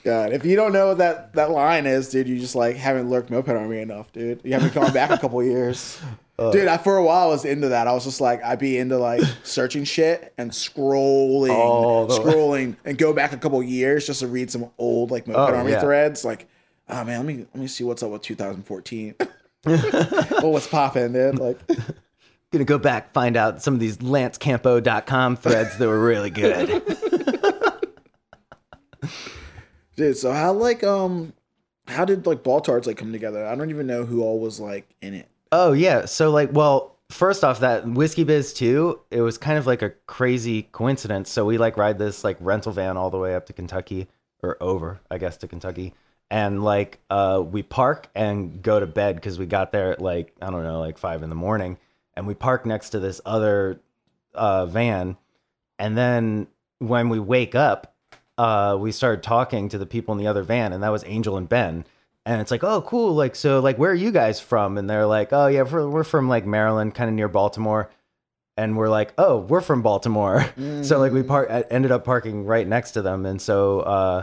[0.05, 3.09] God, if you don't know what that that line is, dude, you just like haven't
[3.11, 4.41] lurked Moped Army enough, dude.
[4.43, 6.01] You haven't gone back a couple years.
[6.39, 6.53] Uh.
[6.53, 7.87] dude, I for a while I was into that.
[7.89, 12.77] I was just like, I'd be into like searching shit and scrolling, Oh, the- scrolling,
[12.85, 15.73] and go back a couple years just to read some old like Moped Oh, Army
[15.73, 15.81] yeah.
[15.81, 16.25] threads.
[16.25, 16.47] Like,
[16.89, 19.15] oh man, let me let me see what's up with 2014.
[19.67, 21.39] well, what's popping, dude?
[21.41, 21.59] Like,
[22.53, 26.83] Gonna go back, find out some of these lancecampo.com threads that were really good.
[29.97, 30.17] dude.
[30.17, 31.33] So how like um,
[31.87, 33.45] how did like Baltards like come together?
[33.47, 35.29] I don't even know who all was like in it.
[35.53, 36.05] Oh yeah.
[36.05, 39.01] So like, well, first off, that whiskey biz too.
[39.11, 41.31] It was kind of like a crazy coincidence.
[41.31, 44.09] So we like ride this like rental van all the way up to Kentucky
[44.43, 45.95] or over, I guess, to Kentucky,
[46.31, 50.35] and like uh, we park and go to bed because we got there at like
[50.41, 51.79] I don't know, like five in the morning,
[52.15, 53.81] and we park next to this other
[54.35, 55.17] uh, van,
[55.79, 56.47] and then
[56.79, 57.95] when we wake up,
[58.37, 61.37] uh, we started talking to the people in the other van, and that was Angel
[61.37, 61.85] and Ben.
[62.29, 63.15] And it's like, oh, cool.
[63.15, 64.77] Like, so, like, where are you guys from?
[64.79, 67.91] And they're like, oh, yeah, we're, we're from like Maryland, kind of near Baltimore.
[68.57, 70.45] And we're like, oh, we're from Baltimore.
[70.83, 73.25] so, like, we park, ended up parking right next to them.
[73.25, 74.23] And so, uh,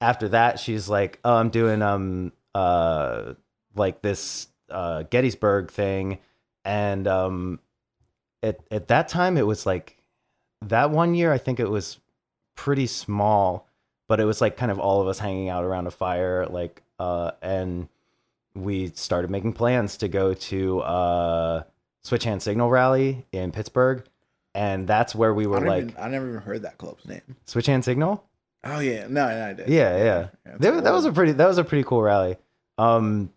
[0.00, 3.34] after that, she's like, oh, I'm doing, um, uh,
[3.78, 6.18] like this uh, Gettysburg thing,
[6.64, 7.60] and um,
[8.42, 9.96] at at that time it was like
[10.66, 11.98] that one year I think it was
[12.56, 13.68] pretty small,
[14.08, 16.82] but it was like kind of all of us hanging out around a fire, like
[16.98, 17.88] uh, and
[18.54, 21.62] we started making plans to go to uh,
[22.02, 24.04] Switch Hand Signal Rally in Pittsburgh,
[24.54, 27.22] and that's where we were don't like even, I never even heard that club's name.
[27.46, 28.24] Switch Hand Signal.
[28.64, 29.68] Oh yeah, no, no, I did.
[29.68, 30.28] Yeah, yeah.
[30.44, 32.36] it's That, that was a pretty that was a pretty cool rally.
[32.76, 33.30] Um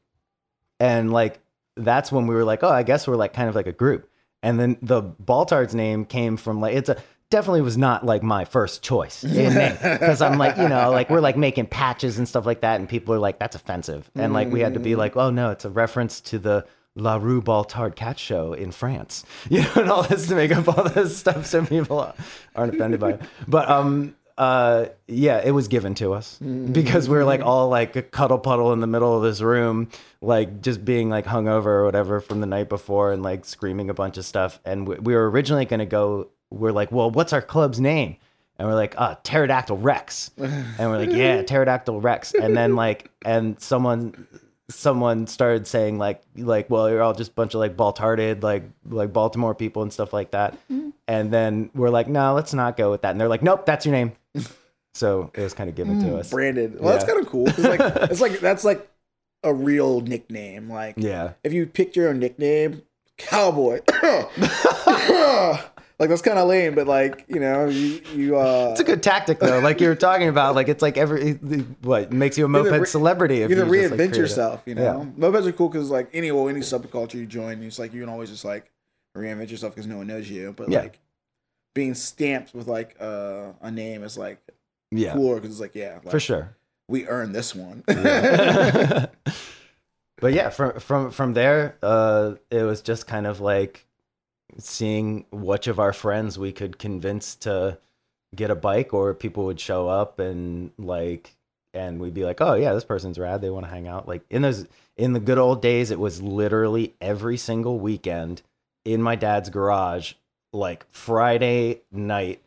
[0.80, 1.40] and like
[1.78, 4.10] that's when we were like, oh, I guess we're like kind of like a group.
[4.44, 6.98] And then the Baltards name came from like it's a
[7.32, 11.38] definitely was not like my first choice because I'm like, you know, like we're like
[11.38, 14.10] making patches and stuff like that and people are like that's offensive.
[14.14, 16.66] And like we had to be like, oh no, it's a reference to the
[16.96, 19.24] La Rue Baltard cat show in France.
[19.50, 22.14] You know, and all this to make up all this stuff so people
[22.56, 23.22] aren't offended by it.
[23.48, 27.96] But um uh yeah it was given to us because we are like all like
[27.98, 29.90] a cuddle puddle in the middle of this room
[30.22, 33.94] like just being like hungover or whatever from the night before and like screaming a
[33.94, 37.34] bunch of stuff and we, we were originally going to go we're like well what's
[37.34, 38.16] our club's name
[38.60, 43.10] and we're like ah pterodactyl rex and we're like yeah pterodactyl rex and then like
[43.26, 44.28] and someone
[44.70, 48.64] someone started saying like like well you're all just a bunch of like balt-hearted like
[48.90, 50.58] like baltimore people and stuff like that
[51.08, 53.86] and then we're like no let's not go with that and they're like nope that's
[53.86, 54.12] your name
[54.94, 56.78] so it was kind of given to us branded.
[56.80, 57.14] Well, that's Yeah.
[57.14, 57.46] kind of cool.
[57.48, 57.80] 'cause, like
[58.12, 58.90] it's like that's like
[59.44, 60.70] a real nickname.
[60.70, 62.82] Like yeah if you picked your own nickname,
[63.18, 63.80] cowboy.
[66.02, 69.04] like that's kind of lame, but like you know, you you uh, it's a good
[69.04, 71.34] tactic though like you were talking about like it's like every
[71.84, 74.64] what makes you a moped re- celebrity if you you, can just, like, reinvent yourself.
[74.66, 75.06] You know, Yeah.
[75.30, 78.10] mopeds are cool because like any well any subculture you join, it's like you can
[78.10, 78.72] always just like
[79.16, 80.54] reinvent yourself because no one knows you.
[80.58, 80.80] But Yeah.
[80.82, 81.00] like
[81.76, 84.40] being stamped with like uh, a name is like
[84.90, 87.84] yeah cooler because it's like yeah, like, for sure we earned this one.
[87.86, 89.12] but
[90.34, 93.86] yeah, from from from there, uh, it was just kind of like
[94.58, 97.78] seeing which of our friends we could convince to
[98.36, 101.36] get a bike, or people would show up and like,
[101.74, 103.42] and we'd be like, oh yeah, this person's rad.
[103.42, 104.08] They want to hang out.
[104.08, 108.42] Like in those in the good old days, it was literally every single weekend
[108.86, 110.14] in my dad's garage,
[110.54, 112.42] like Friday night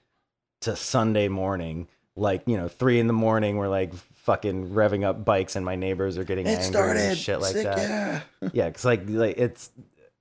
[0.62, 1.88] to Sunday morning.
[2.16, 5.76] Like, you know, three in the morning, we're like fucking revving up bikes and my
[5.76, 7.78] neighbors are getting it angry started and shit like Sick, that.
[7.78, 8.20] Yeah.
[8.52, 9.70] Yeah, because like, like it's,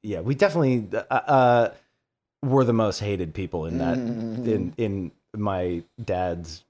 [0.04, 1.74] yeah, we definitely uh, uh,
[2.44, 4.46] were the most hated people in that, Mm-hmm.
[4.50, 6.64] in, in my dad's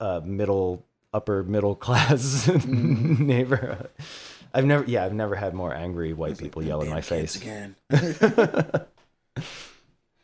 [0.00, 3.26] uh, middle, upper middle class Mm-hmm.
[3.26, 3.88] neighborhood.
[4.52, 7.36] I've never, yeah, I've never had more angry white people yell in my face.
[7.36, 7.76] again.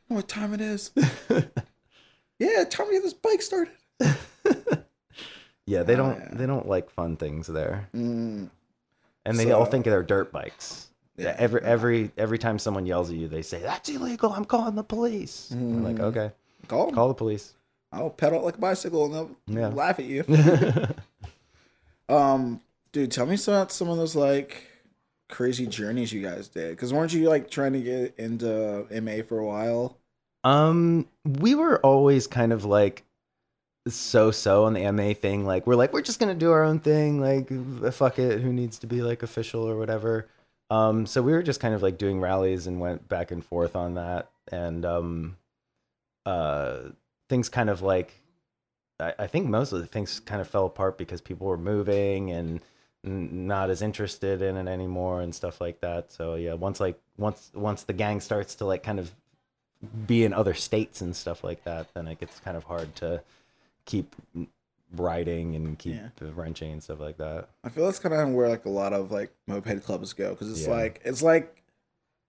[0.09, 0.91] what time it is?
[2.39, 3.73] yeah, time to get this bike started.
[5.69, 6.29] Yeah, they Oh, don't, yeah.
[6.33, 7.89] they don't like fun things there.
[7.95, 8.51] Mm,
[9.25, 10.89] and they So- all think they're dirt bikes.
[11.17, 11.35] Yeah.
[11.39, 14.33] Every every every time someone yells at you, they say that's illegal.
[14.33, 15.51] I'm calling the police.
[15.51, 16.01] I'm like, Mm.
[16.01, 16.31] okay,
[16.69, 16.95] call 'em.
[16.95, 17.55] call the police.
[17.93, 19.69] I'll pedal it like a bicycle and they'll Yeah.
[19.69, 20.25] laugh at you.
[22.09, 22.61] um,
[22.93, 24.65] dude, tell me about some of those like
[25.29, 26.71] crazy journeys you guys did.
[26.71, 29.97] Because weren't you like trying to get into MA for a while?
[30.45, 33.03] um, we were always kind of like
[33.89, 35.45] so so on the MA thing.
[35.47, 37.21] Like we're like we're just gonna do our own thing.
[37.21, 37.49] Like
[37.93, 40.29] fuck it, who needs to be like official or whatever.
[40.69, 43.77] Um, so we were just kind of like doing rallies and went back and forth
[43.77, 45.37] on that, and um,
[46.25, 46.79] uh,
[47.29, 48.13] things kind of like
[48.99, 52.31] I, I think most of the things kind of fell apart because people were moving
[52.31, 52.61] and
[53.03, 56.11] not as interested in it anymore and stuff like that.
[56.13, 59.15] So yeah, once like once once the gang starts to like kind of
[60.07, 63.23] be in other states and stuff like that, then it gets kind of hard to
[63.85, 64.17] keep
[64.95, 66.09] riding and keep Yeah.
[66.35, 67.49] wrenching and stuff like that.
[67.65, 70.51] I feel that's kind of where like a lot of like moped clubs go because
[70.51, 70.75] it's Yeah.
[70.75, 71.53] like it's like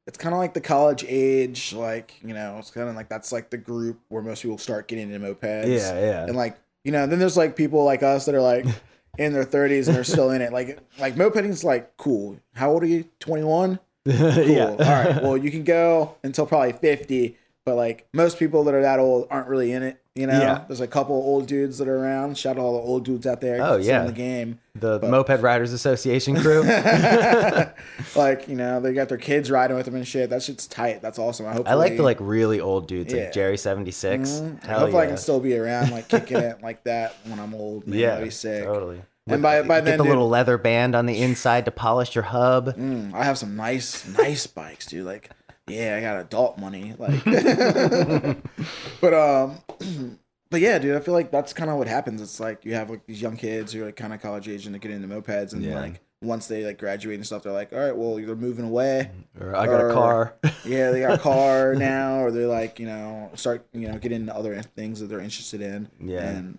[0.08, 3.32] it's kind of like the college age, like you know, it's kind of like that's
[3.32, 5.68] like the group where most people start getting into mopeds.
[5.68, 6.24] Yeah, yeah.
[6.26, 8.66] and like you know, then there's like people like us that are like
[9.18, 10.54] in their 30s and they're still in it.
[10.54, 12.38] Like like mopeding's like cool.
[12.56, 13.06] How old are you?
[13.20, 13.80] 21.
[14.08, 14.16] Cool.
[14.48, 14.68] yeah.
[14.70, 15.22] All right.
[15.22, 17.36] Well, you can go until probably 50,
[17.68, 20.02] but like most people that are that old aren't really in it.
[20.16, 20.64] You know, Yeah.
[20.68, 22.38] there's a couple old dudes that are around.
[22.40, 23.60] Shout out all the old dudes out there.
[23.62, 24.00] Oh, yeah.
[24.02, 24.60] in the game.
[24.74, 26.64] the but- Moped Riders Association crew.
[28.16, 30.30] like you know, they got their kids riding with them and shit.
[30.30, 31.02] That shit's tight.
[31.02, 31.46] That's awesome.
[31.46, 33.26] I hope I like the like really old dudes Yeah.
[33.26, 34.30] like Jerry seventy six.
[34.30, 34.68] Mhm.
[34.68, 34.98] I hope yeah.
[35.00, 37.86] I can still be around, like kicking it like that when I'm old.
[37.88, 38.00] Man.
[38.00, 38.64] yeah, That'd be sick.
[38.64, 39.02] totally.
[39.28, 42.16] And by by Get then, the dude, little leather band on the inside to polish
[42.16, 42.76] your hub.
[42.78, 45.06] Mm, I have some nice, nice bikes, dude.
[45.06, 45.30] Like,
[45.68, 46.94] yeah, I got adult money.
[46.98, 47.24] Like,
[49.02, 49.58] but um,
[50.50, 50.96] but yeah, dude.
[50.96, 52.22] I feel like that's kind of what happens.
[52.22, 54.66] It's like you have like these young kids who are like kind of college age
[54.66, 55.80] and they get into mopeds, and Yeah.
[55.80, 59.12] like once they like graduate and stuff, they're like, all right, well, they're moving away.
[59.40, 60.34] Or I got Or- a car.
[60.66, 64.22] Yeah, they got a car now, or they're like, you know, start, you know, getting
[64.22, 65.90] into other things that they're interested in.
[66.02, 66.28] Yeah.
[66.28, 66.58] And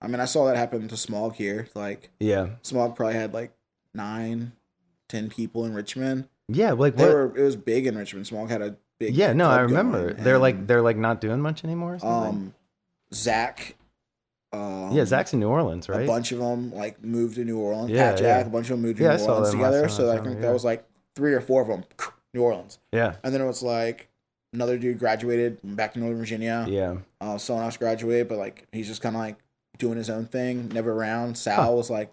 [0.00, 1.68] I mean, I saw that happen to Smog here.
[1.74, 2.50] Like, yeah.
[2.62, 3.52] Smog probably had like
[3.92, 4.52] nine,
[5.10, 6.28] ten people in Richmond.
[6.50, 6.72] Yeah.
[6.72, 7.14] Like They what?
[7.14, 8.26] were, it was big in Richmond.
[8.26, 9.14] Smog had a big.
[9.14, 9.32] yeah.
[9.32, 10.12] No, I remember.
[10.14, 11.98] They're like they're like not doing much anymore.
[12.02, 12.54] Or um,
[13.12, 13.76] Zach.
[14.52, 16.02] Um, yeah, Zach's in New Orleans, right?
[16.02, 17.90] A bunch of them like moved to New Orleans.
[17.90, 18.46] Yeah, Pat Jack, yeah.
[18.48, 19.88] a bunch of them moved to Yeah, New Orleans together.
[19.88, 20.84] So I think there, that was like
[21.14, 21.84] three or four of them,
[22.34, 22.78] New Orleans.
[22.92, 23.14] Yeah.
[23.22, 24.08] And then it was like
[24.52, 26.66] another dude graduated back to Northern Virginia.
[26.68, 26.96] Yeah.
[27.20, 29.36] Uh, someone else graduated, but like he's just kind of like
[29.78, 31.38] doing his own thing, never around.
[31.38, 32.12] Sal was like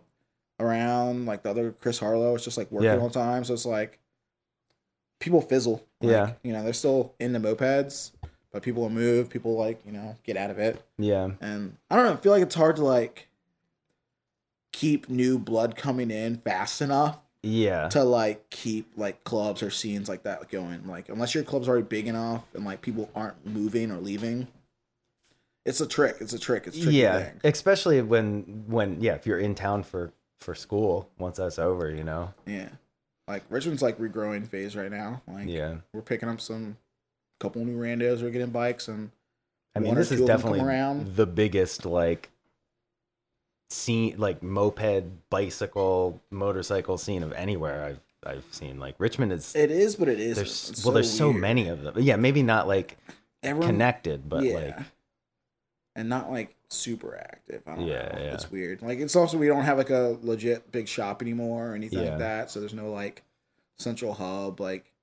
[0.59, 2.97] around, like the other Chris Harlow was just like working Yeah.
[2.97, 3.43] all the time.
[3.45, 3.97] So it's like
[5.19, 5.83] people fizzle.
[6.01, 6.31] Like, Yeah.
[6.43, 8.11] You know, they're still in the mopeds,
[8.51, 9.29] but people will move.
[9.29, 10.81] People like, you know, get out of it.
[10.97, 11.29] Yeah.
[11.41, 13.27] And I don't know, I feel like it's hard to like
[14.71, 17.87] keep new blood coming in fast enough Yeah.
[17.89, 20.85] to like keep like clubs or scenes like that going.
[20.87, 24.47] Like unless your club's already big enough and like people aren't moving or leaving.
[25.65, 26.17] It's a trick.
[26.21, 26.67] It's a trick.
[26.67, 27.19] It's a tricky Yeah.
[27.23, 27.41] thing.
[27.43, 32.03] Especially when when yeah, if you're in town for for school once that's over, you
[32.03, 32.33] know.
[32.45, 32.69] Yeah.
[33.27, 35.21] Like Richmond's like regrowing phase right now.
[35.27, 35.75] Like Yeah.
[35.93, 36.77] we're picking up some
[37.39, 39.11] couple new randos are getting bikes and
[39.75, 42.31] I mean, this is two of them come definitely the biggest like
[43.69, 48.79] scene, like moped, bicycle, motorcycle scene of anywhere I've I've seen.
[48.79, 50.35] Like Richmond is it is, but it is.
[50.35, 51.93] there's well, there's so many of them.
[51.97, 52.97] Yeah, maybe not like
[53.43, 54.55] Everyone, connected, but yeah.
[54.55, 54.79] like
[55.97, 57.61] and not like super active.
[57.67, 58.19] I don't Yeah, know.
[58.23, 58.33] yeah.
[58.35, 58.81] It's weird.
[58.81, 62.11] Like it's also we don't have like a legit big shop anymore or anything Yeah.
[62.11, 62.51] like that.
[62.51, 63.23] So there's no like
[63.77, 64.59] central hub.
[64.61, 64.93] Like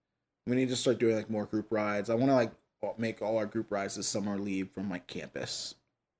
[0.46, 2.08] we need to start doing like more group rides.
[2.08, 2.52] I want to like
[2.98, 5.74] make all our group rides this summer leave from like campus.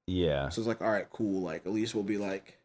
[0.07, 1.41] yeah, So it's like all right, cool.
[1.43, 2.59] Like at least we'll be like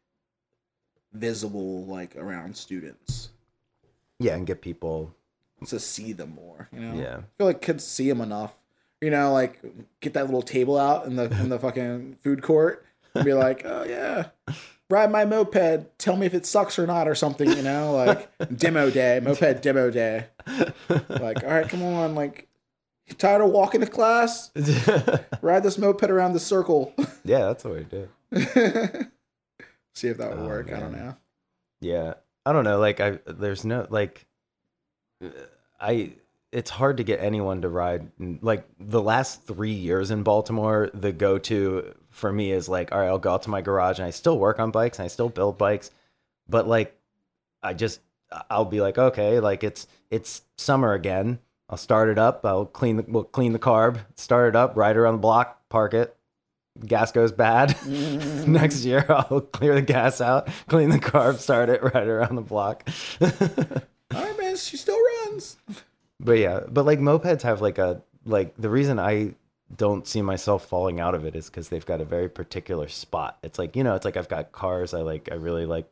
[1.13, 3.29] visible like around students
[4.19, 5.13] yeah, and get people.
[5.65, 6.69] to see them more.
[6.73, 6.93] You know.
[6.99, 8.53] Yeah, I feel like kids see them enough.
[9.01, 9.61] You know, like
[10.01, 12.85] get that little table out in the in the fucking food court
[13.15, 14.27] and be like, oh yeah,
[14.89, 15.97] ride my moped.
[15.97, 17.49] Tell me if it sucks or not or something.
[17.49, 20.25] You know, like demo day, moped demo day.
[21.07, 22.45] Like, all right, come on, like.
[23.07, 24.51] You tired of walking to class?
[25.41, 26.93] Ride this moped around the circle.
[27.25, 28.07] yeah, that's what we do.
[29.95, 30.71] See if that would Oh, work.
[30.71, 31.15] I don't know.
[31.81, 32.13] Yeah.
[32.45, 32.77] I don't know.
[32.77, 34.27] Like I there's no like
[35.81, 36.13] I
[36.51, 38.07] it's hard to get anyone to ride
[38.41, 42.99] like the last 3 years in Baltimore the go to for me is like all
[42.99, 45.09] right I'll go out to my garage and I still work on bikes and I
[45.09, 45.91] still build bikes
[46.47, 46.97] but like
[47.61, 48.01] I just
[48.49, 52.97] I'll be like okay like it's it's summer again I'll start it up I'll clean
[52.97, 56.15] the we'll clean the carb start it up ride around the block park it
[56.85, 58.47] gas goes bad mm.
[58.47, 62.41] next year I'll clear the gas out, clean the carb, start it right around the
[62.41, 62.87] block.
[63.21, 64.57] All right, man.
[64.57, 65.57] She still runs.
[66.19, 69.33] But yeah, but like mopeds have like a like the reason I
[69.75, 73.37] don't see myself falling out of it is because they've got a very particular spot.
[73.43, 74.93] It's like you know, it's like I've got cars.
[74.93, 75.89] I like I really like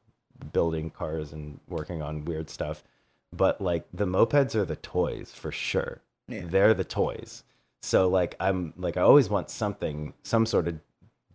[0.53, 2.83] building cars and working on weird stuff.
[3.33, 6.01] But like the mopeds are the toys for sure.
[6.27, 6.43] Yeah.
[6.45, 7.43] They're the toys.
[7.81, 10.79] So like I'm like I always want something, some sort of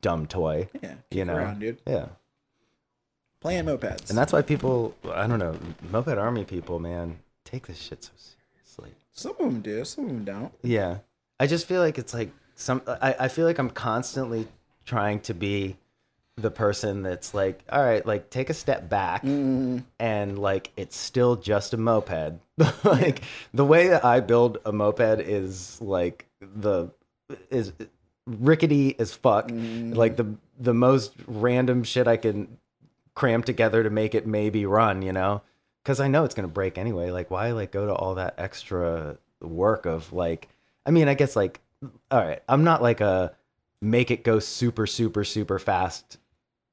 [0.00, 0.68] dumb toy.
[0.83, 1.81] Yeah, You know, around, dude.
[1.87, 2.07] yeah.
[3.40, 4.09] Playing mopeds.
[4.09, 5.57] And that's why people, I don't know,
[5.90, 8.37] moped army people, man, take this shit so seriously.
[9.12, 9.85] Some of them do.
[9.85, 10.52] Some of them don't.
[10.62, 10.98] Yeah.
[11.38, 14.48] I just feel like it's like some, I, I feel like I'm constantly
[14.85, 15.76] trying to be
[16.37, 19.78] the person that's like, all right, like take a step back mm-hmm.
[19.98, 22.40] and like it's still just a moped.
[22.85, 26.88] like the way that I build a moped is like the,
[27.50, 27.72] is
[28.26, 29.48] rickety as fuck.
[29.48, 29.92] Mm-hmm.
[29.92, 32.56] Like the, the most random shit I can
[33.14, 35.42] cram together to make it maybe run, you know?
[35.85, 37.11] Cuz I know it's going to break anyway.
[37.11, 40.49] Like why like go to all that extra work of like
[40.87, 41.61] I mean, I guess like
[42.11, 43.35] all right, I'm not like a
[43.81, 46.18] make it go super super super fast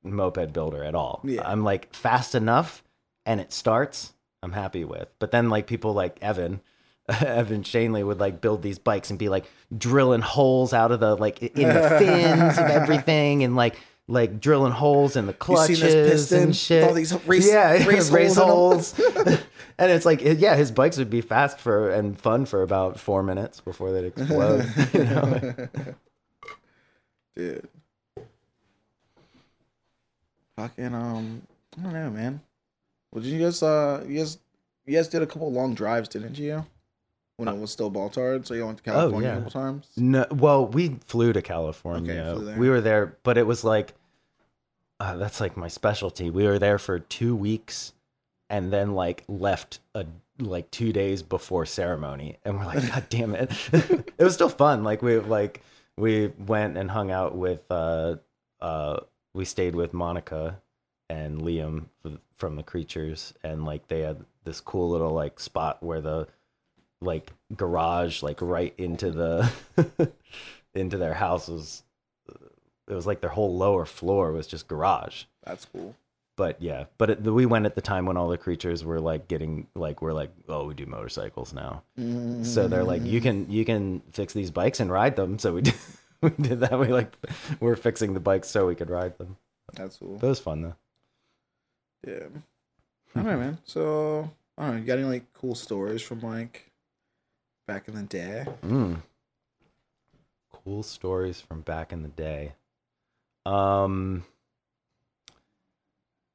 [0.03, 1.21] moped builder at all.
[1.23, 1.47] Yeah.
[1.47, 2.83] I'm like fast enough
[3.25, 5.07] and it starts, I'm happy with.
[5.19, 6.61] But then like people like Evan
[7.21, 9.45] Evan Shanley would like build these bikes and be like
[9.75, 13.75] drilling holes out of the like in the fins of everything and like
[14.09, 16.83] like drilling holes in the clutches and shit.
[16.83, 19.17] all these race- yeah, race race, holes holes.
[19.77, 23.21] and it's like yeah, his bikes would be fast for and fun for about four
[23.21, 24.65] minutes before they'd explode.
[24.93, 25.67] you know?
[27.35, 27.69] Dude.
[30.57, 31.43] Fucking um
[31.77, 32.41] I don't know, man.
[33.11, 34.39] Well did you guys uh you guys
[34.85, 36.65] you guys did a couple long drives, didn't you?
[37.37, 39.35] When it was still Baltard, so you went to California yeah.
[39.35, 39.87] a couple times?
[39.95, 42.11] No, well, we flew to California.
[42.11, 42.59] Okay, flew.
[42.59, 43.93] We were there, but it was like
[44.99, 46.29] uh, that's like my specialty.
[46.29, 47.93] We were there for two weeks,
[48.49, 50.05] and then like left a
[50.39, 53.51] like two days before ceremony, and we're like, God damn it!
[53.73, 54.83] it was still fun.
[54.83, 55.61] Like we like
[55.97, 58.15] we went and hung out with uh
[58.61, 58.99] uh
[59.33, 60.59] we stayed with Monica
[61.09, 61.85] and Liam
[62.35, 66.27] from the creatures, and like they had this cool little like spot where the
[67.01, 69.49] like garage like right into the
[70.73, 71.83] into their house was
[72.89, 75.95] it was like their whole lower floor was just garage That's cool.
[76.35, 79.27] but yeah but it, we went at the time when all the creatures were like
[79.27, 81.83] getting like we're like oh we do motorcycles now
[82.43, 85.61] so they're like you can you can fix these bikes and ride them so we
[85.67, 85.75] did,
[86.21, 87.13] we did that we like
[87.59, 89.37] we're fixing the bikes so we could ride them
[89.73, 90.15] That's cool.
[90.15, 90.75] it was fun though
[92.07, 92.27] Yeah.
[93.15, 93.57] All right, man.
[93.65, 94.79] So, I don't know.
[94.81, 96.71] You got any like cool stories from like
[97.67, 98.45] back in the day?
[98.63, 99.01] Mm.
[100.51, 102.53] Cool stories from back in the day.
[103.49, 104.23] Um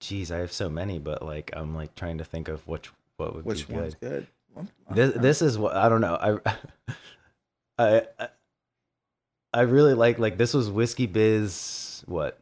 [0.00, 3.34] Geez, I have so many, but like I'm like trying to think of which what
[3.34, 4.26] would Which be one's good.
[4.56, 4.68] good?
[4.90, 6.18] This this is what I don't know.
[7.78, 8.28] I I
[9.52, 12.38] I- really like like this was Whiskey Biz what?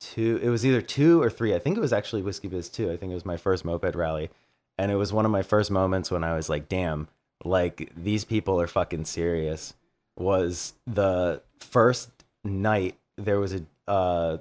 [0.00, 1.54] Two it was either 2 or 3.
[1.54, 2.90] I think it was actually Whiskey Biz 2.
[2.90, 4.30] I think it was my first moped rally
[4.76, 7.08] and it was one of my first moments when I was like, "Damn,
[7.44, 9.74] like these people are fucking serious."
[10.16, 12.10] Was the first
[12.44, 14.38] night there was a uh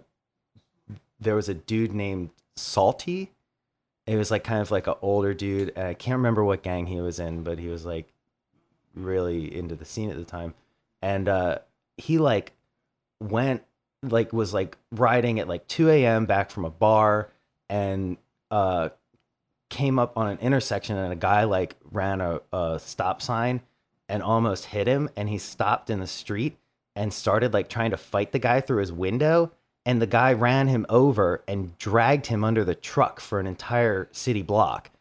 [1.20, 3.32] there was a dude named Salty.
[4.06, 6.86] It was like kind of like an older dude and i can't remember what gang
[6.86, 8.08] he was in but he was like
[8.96, 10.54] really into the scene at the time.
[11.02, 11.60] And uh
[11.98, 12.54] he like
[13.20, 13.64] went
[14.04, 17.30] like was like riding at like 2 a.m back from a bar
[17.70, 18.18] and
[18.52, 18.90] uh
[19.70, 23.60] came up on an intersection and a guy like ran a, a stop sign
[24.08, 26.58] and almost hit him and he stopped in the street
[26.98, 29.52] and started like trying to fight the guy through his window
[29.86, 34.10] and the guy ran him over and dragged him under the truck for an entire
[34.12, 34.92] city block.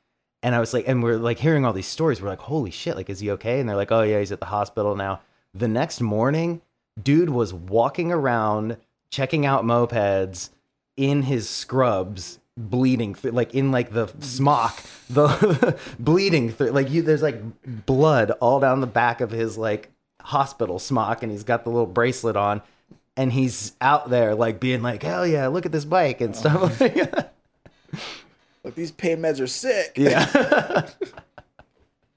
[0.44, 2.22] And I was like, and we're like hearing all these stories.
[2.22, 3.59] We're like, holy shit, like, is he okay?
[3.59, 5.22] And they're like, oh yeah, he's at the hospital now.
[5.54, 6.62] The next morning,
[7.02, 8.76] dude was walking around
[9.11, 10.50] checking out mopeds
[10.96, 14.80] in his scrubs, bleeding, like in like the smock,
[15.11, 16.70] the bleeding through.
[16.70, 17.40] Like you, there's like
[17.87, 19.90] blood all down the back of his like
[20.26, 22.62] hospital smock, and he's got the little bracelet on
[23.16, 26.80] and he's out there like being like, hell yeah, look at this bike and stuff
[26.80, 29.92] like these pain meds are sick.
[29.96, 30.86] Yeah.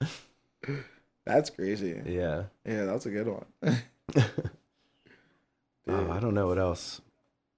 [1.24, 2.02] That's crazy.
[2.06, 2.44] yeah.
[2.66, 3.44] Yeah, that's a good one.
[5.88, 7.00] Oh, I don't know what else.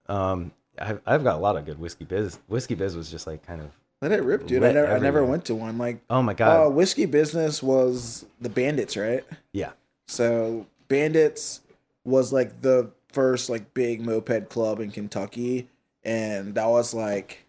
[0.09, 2.39] Um, I've, I've got a lot of good whiskey biz.
[2.47, 4.63] Whiskey biz was just like kind of, Let it rip, dude.
[4.65, 5.77] I never, I never went to one.
[5.77, 6.73] Like, oh my uh, God.
[6.73, 9.23] whiskey business was the Bandits, right?
[9.53, 9.73] yeah.
[10.13, 11.63] So Bandits
[12.05, 15.69] was like the first like big moped club in Kentucky,
[16.05, 17.47] and that was like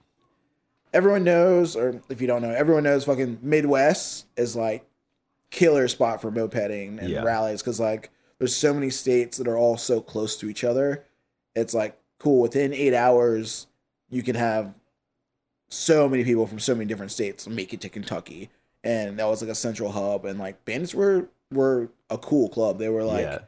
[0.94, 4.86] everyone knows, or if you don't know, everyone knows fucking Midwest is like
[5.50, 7.24] killer spot for mopeding and Yeah.
[7.24, 11.04] rallies because like there's so many states that are all so close to each other.
[11.56, 13.68] It's like cool within eight hours
[14.10, 14.74] you can have
[15.68, 18.50] so many people from so many different states make it to Kentucky,
[18.86, 20.24] and that was like a central hub.
[20.24, 22.80] And like bandits were were a cool club.
[22.80, 23.40] They were like yeah.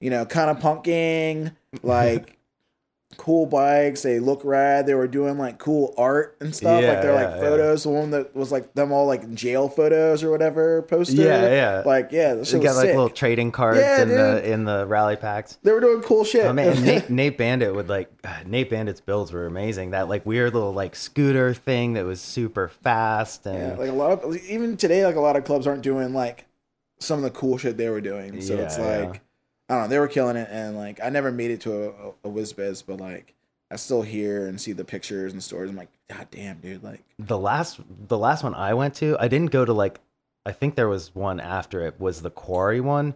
[0.00, 2.38] you know kind of punking, like
[3.16, 4.02] cool bikes.
[4.02, 4.86] They look rad.
[4.86, 6.82] They were doing like cool art and stuff.
[6.82, 7.82] Yeah, like they're yeah, like photos.
[7.82, 11.18] The one that was like them all like jail photos or whatever posted.
[11.18, 11.82] Yeah, yeah.
[11.84, 12.94] Like yeah, this got like sick.
[12.94, 15.58] little trading cards in the in the rally packs.
[15.62, 16.44] They were doing cool shit.
[16.44, 19.90] Oh man, Nate, Nate Bandit would like uh, Nate Bandit's builds were amazing.
[19.90, 24.22] That like weird little like scooter thing that was super fast and like a lot
[24.22, 26.47] of even today, like a lot of clubs aren't doing like
[26.98, 28.40] some of the cool shit they were doing.
[28.40, 29.20] So it's like yeah.
[29.68, 31.88] I don't know, they were killing it, and like I never made it to a,
[31.88, 33.34] a, a WizBiz, but like
[33.70, 35.70] I still hear and see the pictures and stories.
[35.70, 39.28] I'm like, God damn, dude, like the last the last one I went to, I
[39.28, 40.00] didn't go to like
[40.46, 43.14] I think there was one after it was the quarry one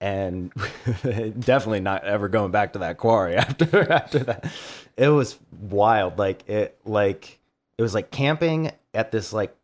[0.00, 0.52] and
[1.40, 4.52] definitely not ever going back to that quarry after after that.
[4.96, 7.38] It was wild like it like
[7.78, 9.56] it was like camping at this like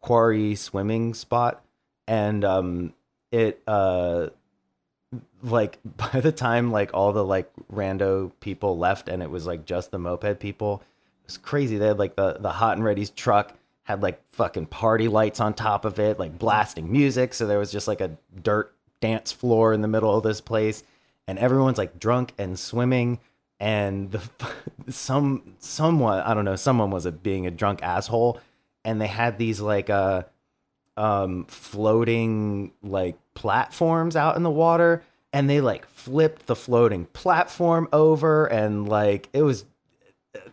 [0.00, 1.63] quarry swimming spot
[2.06, 2.92] and um
[3.32, 4.28] it uh
[5.42, 9.64] like by the time like all the like rando people left and it was like
[9.64, 10.82] just the moped people
[11.22, 11.78] it was crazy.
[11.78, 15.54] They had like the the hot and ready's truck had like fucking party lights on
[15.54, 17.32] top of it like blasting music.
[17.32, 20.82] So there was just like a dirt dance floor in the middle of this place
[21.26, 23.18] and everyone's like drunk and swimming
[23.60, 24.20] and the
[24.90, 28.40] some someone i don't know someone was a, being a drunk asshole
[28.84, 30.22] and they had these like uh
[30.96, 37.88] um floating like platforms out in the water and they like flipped the floating platform
[37.92, 39.64] over and like it was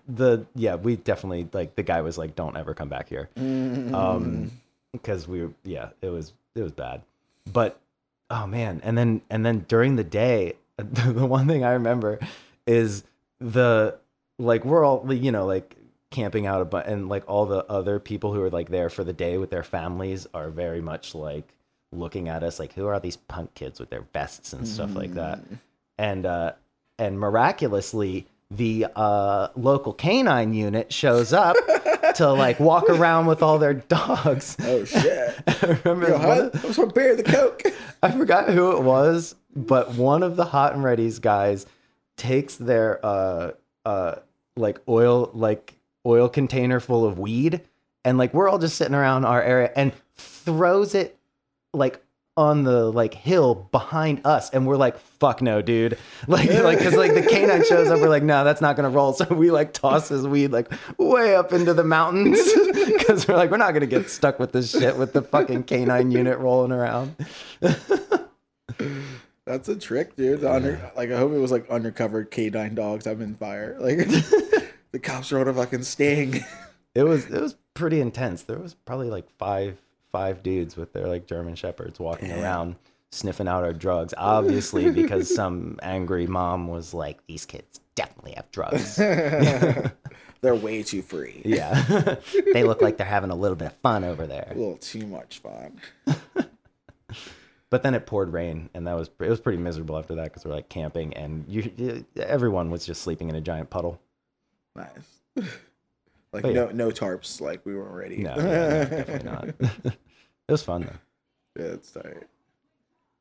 [0.07, 4.51] the yeah, we definitely like the guy was like, "Don't ever come back here," um,
[4.91, 7.01] because we were yeah, it was it was bad,
[7.51, 7.79] but
[8.29, 12.19] oh man, and then and then during the day, the one thing I remember
[12.67, 13.03] is
[13.39, 13.97] the
[14.37, 15.75] like we're all you know like
[16.11, 19.13] camping out a and like all the other people who are like there for the
[19.13, 21.55] day with their families are very much like
[21.93, 25.13] looking at us like who are these punk kids with their vests and stuff like
[25.13, 25.39] that
[25.97, 26.51] and uh
[26.99, 31.55] and miraculously the uh local canine unit shows up
[32.15, 35.35] to like walk around with all their dogs Oh shit!
[35.47, 37.63] I remember Yo, one I was gonna bear the coke.
[38.03, 41.65] I forgot who it was, but one of the Hot and Ready's guys
[42.17, 43.51] takes their uh
[43.85, 44.15] uh
[44.57, 45.75] like oil like
[46.05, 47.61] oil container full of weed
[48.03, 51.17] and like we're all just sitting around our area and throws it
[51.73, 52.03] like
[52.37, 55.97] on the like hill behind us and we're like fuck no dude
[56.27, 59.13] like like because like the canine shows up we're like no that's not gonna roll
[59.13, 62.39] so we like toss his weed like way up into the mountains
[62.73, 66.09] because we're like we're not gonna get stuck with this shit with the fucking canine
[66.09, 67.15] unit rolling around
[69.43, 70.41] That's a trick, dude.
[70.41, 73.07] The under, like I hope it was like undercover K9 dogs.
[73.07, 73.75] I'm in fire.
[73.79, 74.07] Like
[74.91, 76.43] the cops are on a fucking sting.
[76.93, 78.43] It was it was pretty intense.
[78.43, 79.77] There was probably like five
[80.11, 82.75] five dudes with their like German shepherds walking around
[83.13, 84.13] sniffing out our drugs.
[84.17, 88.95] Obviously, because some angry mom was like, "These kids definitely have drugs."
[90.41, 91.41] They're way too free.
[91.45, 92.15] yeah,
[92.53, 94.49] they look like they're having a little bit of fun over there.
[94.51, 95.79] A little too much fun.
[97.69, 100.43] But then it poured rain, and that was it was pretty miserable after that because
[100.43, 104.01] we're like camping, and you, you everyone was just sleeping in a giant puddle.
[104.75, 105.47] Nice.
[106.33, 106.61] Like But yeah.
[106.61, 107.41] no no tarps.
[107.41, 108.15] Like we weren't ready.
[108.19, 109.47] No, yeah, no, definitely not.
[109.83, 109.97] it
[110.51, 112.23] was fun though, Yeah, it's tight.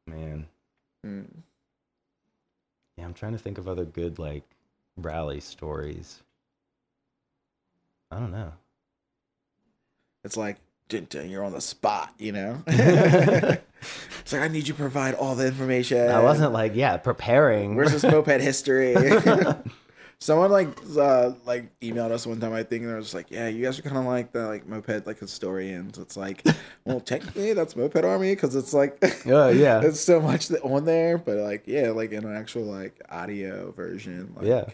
[0.07, 0.47] man.
[1.05, 1.27] Mm.
[2.97, 4.45] Yeah, I'm trying to think of other good like
[4.97, 6.23] rally stories.
[8.13, 8.53] I don't know.
[10.23, 10.59] It's like
[10.93, 12.15] you're on the spot.
[12.17, 12.63] You know.
[12.69, 16.11] it's like I need you to provide all the information.
[16.13, 17.75] I wasn't like, yeah, preparing.
[17.75, 18.95] Where's this moped history?
[20.23, 20.69] Someone like
[20.99, 23.79] uh like emailed us one time I think and they was like, yeah, you guys
[23.79, 25.97] are kind of like the like moped like historians.
[25.97, 26.45] It's like,
[26.85, 29.81] well, technically that's moped army because it's like, Uh, yeah.
[29.85, 33.73] it's so much that on there, but like yeah, like in an actual like audio
[33.73, 34.65] version, like, Yeah.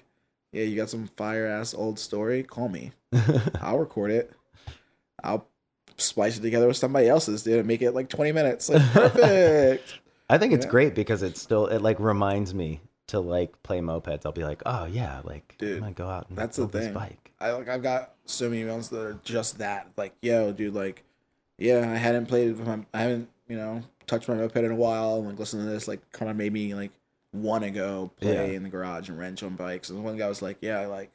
[0.51, 2.90] yeah, you got some fire ass old story, call me,
[3.61, 4.32] I'll record it,
[5.22, 5.47] I'll
[5.97, 9.94] splice it together with somebody else's, dude, and make it like twenty minutes, like perfect.
[10.28, 10.70] I think it's Yeah.
[10.72, 14.27] great because it's still it like reminds me to like play mopeds.
[14.27, 16.93] I'll be like, oh yeah, like Dude, I'm gonna go out and that's the thing.
[16.93, 17.33] bike.
[17.41, 19.89] I like I've got so many emails that are just that.
[19.97, 21.05] Like, yo, dude, like,
[21.59, 24.75] yeah, I hadn't played with my I haven't, you know, touched my moped in a
[24.75, 26.91] while and like listen to this like kinda made me like
[27.33, 28.57] wanna go play Yeah.
[28.57, 29.91] in the garage and wrench on bikes.
[29.91, 31.11] And one guy was like, Yeah, like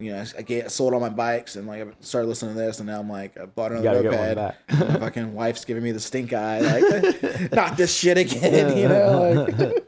[0.00, 2.78] you know, I get sold all my bikes and like I started listening to this
[2.78, 4.92] and now I'm like I bought another gotta get one moped.
[4.92, 9.46] my fucking wife's giving me the stink eye, like not this shit again, you know,
[9.58, 9.87] like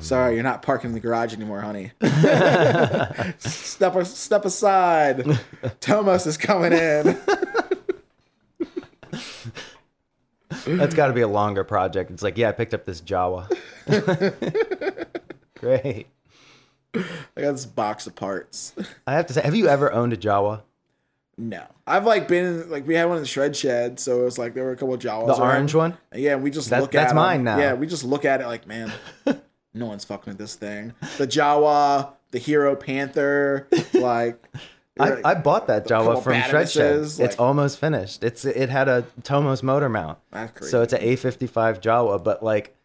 [0.00, 1.92] Sorry, you're not parking in the garage anymore, honey.
[3.38, 5.38] step step aside.
[5.80, 7.18] Tomos is coming in.
[10.66, 12.10] That's got to be a longer project.
[12.10, 13.48] It's like, yeah, I picked up this Jawa.
[15.58, 16.06] Great.
[16.94, 18.72] I got this box of parts.
[19.06, 20.62] I have to say, have you ever owned a Jawa?
[21.38, 24.24] No, I've like been in, like we had one in the shred shed, so it
[24.24, 25.26] was like there were a couple of Jawas.
[25.26, 25.40] The around.
[25.40, 25.96] orange one?
[26.14, 27.16] Yeah, we just That- look at that's 'em.
[27.16, 27.58] mine now.
[27.58, 28.92] Yeah, we just look at it like, man,
[29.74, 30.94] no one's fucking with this thing.
[31.18, 34.42] The Jawa, the Hero Panther, like.
[34.98, 37.00] I, I bought that Jawa from Shred Shed.
[37.00, 38.22] Badanesses, it's almost finished.
[38.22, 40.18] It's it had a Tomos motor mount,
[40.60, 42.22] so it's an A55 Jawa.
[42.22, 42.76] But like,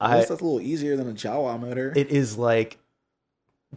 [0.00, 1.92] I I guess that's a little easier than a Jawa motor.
[1.96, 2.78] it is like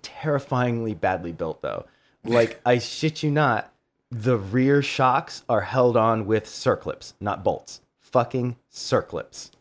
[0.02, 1.86] terrifyingly badly built though.
[2.24, 3.74] Like I shit you not,
[4.12, 7.82] the rear shocks are held on with circlips, not bolts.
[8.00, 9.52] Fucking circlips.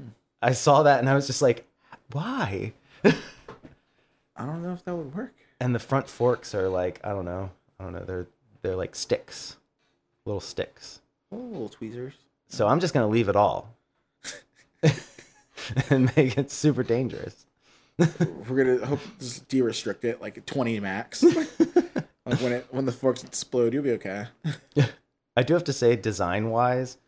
[0.00, 0.08] Hmm.
[0.42, 1.66] I saw that and I was just like,
[2.12, 2.72] why?
[3.04, 5.34] I don't know if that would work.
[5.60, 7.50] And the front forks are like, I don't know.
[7.78, 8.04] I don't know.
[8.04, 8.26] They're
[8.62, 9.56] they're like sticks.
[10.24, 11.00] Little sticks.
[11.30, 12.14] Oh, little tweezers.
[12.48, 13.74] So I'm just gonna leave it all.
[15.90, 17.46] and make it super dangerous.
[17.98, 21.22] We're gonna hope just de-restrict it like 20 max.
[22.26, 24.26] like when it when the forks explode, you'll be okay.
[25.36, 26.98] I do have to say, design wise,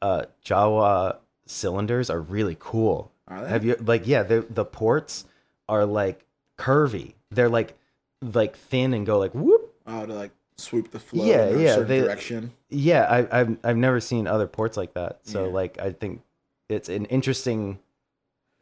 [0.00, 3.12] uh, Jawa cylinders are really cool.
[3.28, 3.48] Are they?
[3.50, 5.24] Have you like yeah, the the ports
[5.68, 6.24] are like
[6.58, 7.14] curvy.
[7.30, 7.76] They're like
[8.22, 9.74] like thin and go like whoop.
[9.86, 12.52] Oh, to like swoop the flow Yeah, in a yeah, certain they- direction.
[12.70, 15.20] Yeah, I, I've I've never seen other ports like that.
[15.24, 15.52] So Yeah.
[15.52, 16.22] like I think
[16.68, 17.78] it's an interesting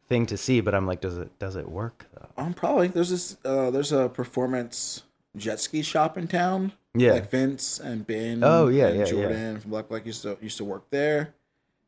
[0.07, 0.61] thing to see.
[0.61, 2.27] But I'm like, does it does it work though?
[2.43, 5.03] Um, probably there's this uh, there's a performance
[5.35, 6.73] jet ski shop in town.
[6.95, 7.13] Yeah.
[7.13, 8.43] like Vince and Ben.
[8.43, 9.11] Oh, yeah, and yeah, yeah.
[9.11, 11.33] Jordan from Black Black used to used to work there,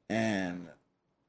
[0.09, 0.67] and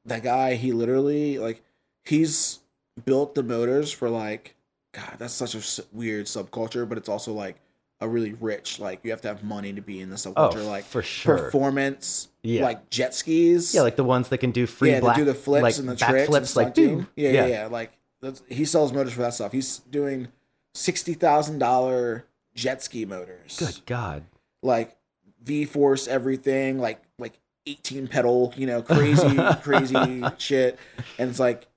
[0.07, 1.61] that guy he literally like
[2.03, 2.59] he's
[3.05, 4.55] built the motors for like
[4.93, 5.15] God.
[5.19, 7.57] That's such a weird subculture, but it's also like
[7.99, 10.63] a really rich like you have to have money to be in the oh, subculture.
[10.65, 11.37] Oh, like for sure.
[11.37, 12.63] performance, Yeah.
[12.63, 13.73] like jet skis.
[13.73, 15.89] Yeah, like the ones that can do free yeah, black, do the flips like and
[15.89, 17.07] the tricks, flips, like boom.
[17.15, 17.91] yeah, yeah, yeah, Like
[18.21, 19.51] that's, he sells motors for that stuff.
[19.51, 20.29] He's doing
[20.73, 23.57] sixty thousand dollar jet ski motors.
[23.59, 24.23] Good God.
[24.63, 24.95] Like
[25.43, 30.79] V force everything, like like eighteen pedal, you know, crazy crazy shit.
[31.19, 31.67] And it's like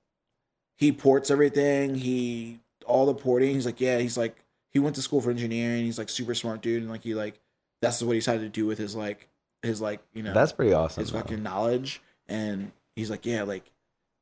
[0.79, 1.95] he ports everything.
[1.95, 3.55] He all the porting.
[3.55, 3.99] He's like, yeah.
[3.99, 4.37] He's like
[4.73, 5.85] he went to school for engineering.
[5.85, 7.39] He's like super smart dude, and like he like
[7.83, 9.29] that's what he decided to do with his like
[9.63, 11.03] his like you know That's pretty awesome.
[11.03, 11.19] his though.
[11.19, 13.65] fucking knowledge and he's like yeah like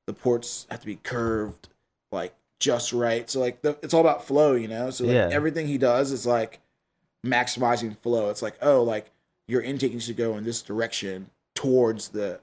[0.09, 1.69] the ports have to be curved
[2.11, 5.29] like just right so like the, it's all about flow you know so like Yeah.
[5.31, 6.59] everything he does is like
[7.25, 9.11] maximizing flow it's like oh like
[9.47, 12.39] your intake needs to go in this direction towards the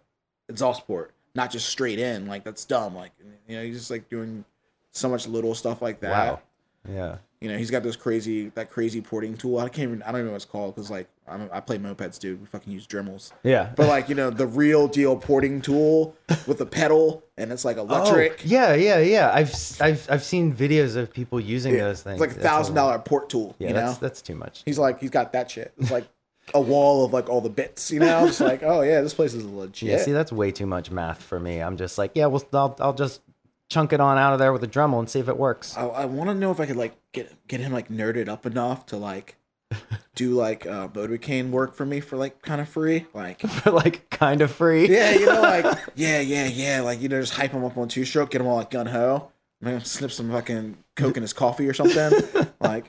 [0.50, 3.12] exhaust port not just straight in like that's dumb like
[3.48, 4.44] you know he's just like doing
[4.92, 6.42] so much little stuff like that Wow.
[6.88, 7.18] Yeah.
[7.42, 9.58] you know, he's got those crazy that crazy porting tool.
[9.58, 11.80] I can't even I don't even know what it's called because like I'm, I play
[11.80, 12.40] mopeds, dude.
[12.40, 13.32] We fucking use Dremels.
[13.42, 13.72] Yeah.
[13.76, 17.78] But like you know, the real deal porting tool with the pedal and it's like
[17.78, 18.34] electric.
[18.34, 19.32] Oh, yeah, yeah, yeah.
[19.34, 19.52] I've
[19.82, 22.22] I've I've seen videos of people using Yeah, those things.
[22.22, 23.56] It's like a thousand dollar port tool.
[23.58, 24.62] Yeah, you that's know, that's too much.
[24.64, 25.74] he's like he's got that shit.
[25.80, 26.06] It's like
[26.54, 27.92] a wall of like all the bits.
[27.92, 29.90] You know, it's like oh yeah, this place is legit.
[29.90, 31.60] Yeah, see, that's way too much math for me.
[31.60, 33.22] I'm just like, yeah, well, I'll I'll just
[33.70, 35.76] chunk it on out of there with a Dremel and see if it works.
[35.76, 38.46] I, I want to know if I could like get get him like nerded up
[38.46, 39.38] enough to like
[40.16, 43.42] do like uh, Motobecane work for me for like kind of free, like.
[43.66, 44.88] For like kind of free.
[44.88, 45.66] Yeah, you know, like
[45.96, 48.48] yeah, yeah, yeah, like you know, just hype him up on two stroke, get him
[48.48, 49.32] all like gun ho,
[49.62, 52.12] man, snip some fucking coke in his coffee or something,
[52.60, 52.86] like,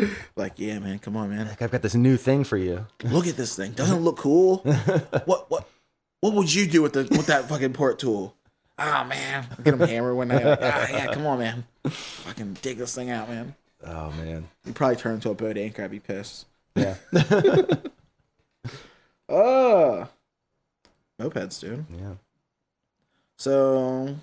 [0.36, 2.86] like yeah, man, come on, man, Like, I've got this new thing for you.
[3.04, 4.58] look at this thing, doesn't it look cool?
[5.24, 5.68] what what
[6.20, 8.34] what would you do with the with that fucking port tool?
[8.78, 10.44] Ah man, get him hammered one night.
[10.44, 13.54] Like, ah yeah, come on, man, fucking dig this thing out, man.
[13.86, 14.48] Oh man.
[14.64, 15.84] He'd probably turn into a boat anchor.
[15.84, 16.46] I'd be pissed.
[16.76, 16.96] Yeah.
[19.28, 20.06] Uh
[21.20, 21.84] mopeds, dude.
[21.90, 22.14] yeah.
[23.38, 24.16] So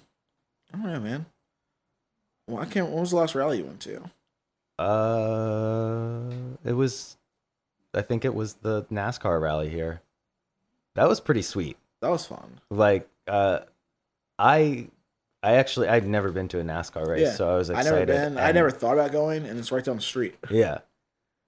[0.73, 1.25] I don't know, man.
[2.47, 2.87] Well, I can't.
[2.89, 4.09] When was the last rally you went to?
[4.79, 6.21] Uh,
[6.65, 7.17] it was,
[7.93, 10.01] I think it was the NASCAR rally here.
[10.95, 11.77] That was pretty sweet.
[12.01, 12.59] That was fun.
[12.69, 13.59] Like, uh,
[14.39, 14.87] I,
[15.43, 17.89] I actually I'd never been to a NASCAR race, Yeah, so I was excited.
[17.89, 18.37] I never been.
[18.37, 20.35] I never thought about going, and it's right down the street.
[20.49, 20.79] Yeah,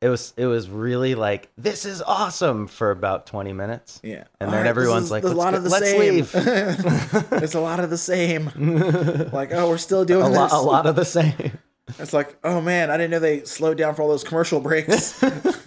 [0.02, 4.00] it was it was really like this is awesome for about twenty minutes.
[4.04, 5.90] Yeah, And All then right, everyone's is like, a "Let's lot go- of the let's
[5.90, 6.00] same.
[6.00, 6.32] leave."
[7.44, 8.46] it's a lot of the same.
[9.34, 10.38] like, oh, we're still doing a this.
[10.38, 11.58] lot, a lot of the same.
[11.98, 15.22] It's like, oh man, I didn't know they slowed down for all those commercial breaks.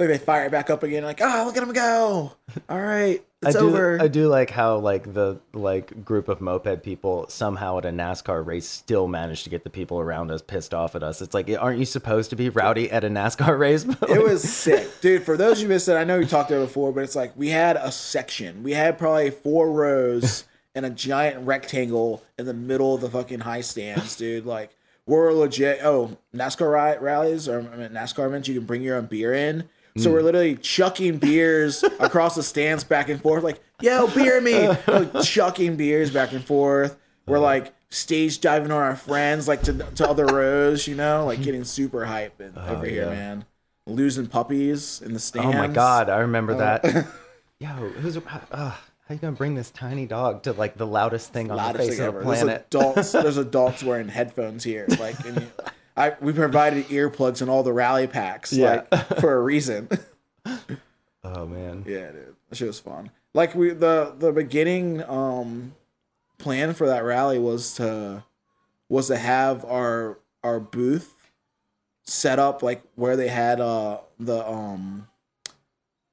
[0.00, 1.04] like they fire it back up again.
[1.04, 2.32] Like, oh, look at them go!
[2.68, 4.00] All right, it's I do, over.
[4.00, 8.44] I do like how like the like group of moped people somehow at a NASCAR
[8.44, 11.20] race still managed to get the people around us pissed off at us.
[11.20, 13.84] It's like, aren't you supposed to be rowdy at a NASCAR race?
[13.84, 15.22] It was sick, dude.
[15.22, 17.16] For those of you who missed it, I know we talked there before, but it's
[17.16, 18.62] like we had a section.
[18.62, 20.44] We had probably four rows
[20.74, 24.46] and a giant rectangle in the middle of the fucking high stands, dude.
[24.46, 24.70] Like
[25.06, 25.80] we're legit.
[25.82, 29.68] Oh, NASCAR rallies or I mean, NASCAR events, you can bring your own beer in.
[29.96, 30.26] So we're hmm.
[30.26, 35.76] literally chucking beers across the stands back and forth, like yo, beer me, Like, chucking
[35.76, 36.96] beers back and forth.
[37.26, 37.44] We're uh-huh.
[37.44, 41.64] like stage diving on our friends, like to to other rows, you know, like getting
[41.64, 43.44] super hype and oh, over here, man.
[43.86, 45.54] Losing puppies in the stands.
[45.54, 46.58] oh my god, I remember Oh.
[46.58, 47.06] that.
[47.58, 48.74] Yo, who's uh,
[49.10, 51.90] how you gonna bring this tiny dog to like the loudest thing on the face
[51.96, 52.20] thing of ever.
[52.20, 52.66] the There's planet?
[52.68, 53.10] adults.
[53.12, 54.86] There's adults wearing headphones here.
[55.00, 55.50] Like, and you-
[55.96, 58.84] I we provided earplugs in all the rally packs, Yeah.
[58.92, 59.88] like for a reason.
[61.24, 61.84] oh man.
[61.88, 63.10] yeah, dude, that shit was fun.
[63.34, 65.74] Like we the the beginning um
[66.38, 68.22] plan for that rally was to
[68.88, 71.32] was to have our our booth
[72.04, 75.08] set up like where they had uh the um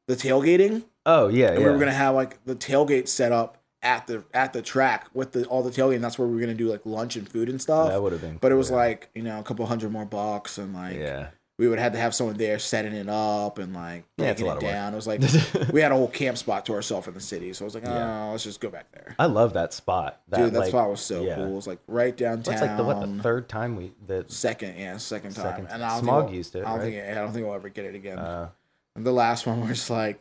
[0.07, 1.65] the tailgating Oh yeah, and yeah.
[1.65, 5.31] we were gonna have like the tailgate set up at the at the track with
[5.31, 7.47] the all the tailgate and that's where we were gonna do like lunch and food
[7.47, 8.35] and stuff that would have been.
[8.41, 8.77] but it was cool.
[8.77, 11.27] like you know a couple hundred more bucks and like yeah.
[11.59, 14.41] we would have had to have someone there setting it up and like Yeah, it's
[14.41, 14.93] a breaking lot it down.
[14.93, 15.21] It was like
[15.71, 17.83] we had a whole camp spot to ourselves in the city, so I was like,
[17.85, 18.23] oh, Yeah.
[18.31, 19.15] let's just go back there.
[19.19, 20.21] I love that spot.
[20.29, 21.35] That, Dude, that like, spot was so yeah.
[21.35, 21.45] cool.
[21.45, 22.55] It was like right downtown.
[22.55, 25.45] That's like the what the third time we the second, yeah, second time.
[25.45, 26.93] Second and I don't Smog think used it, I don't right?
[26.93, 28.17] think I don't think I'll ever get it again.
[28.17, 28.49] uh,
[28.95, 30.19] the last one was like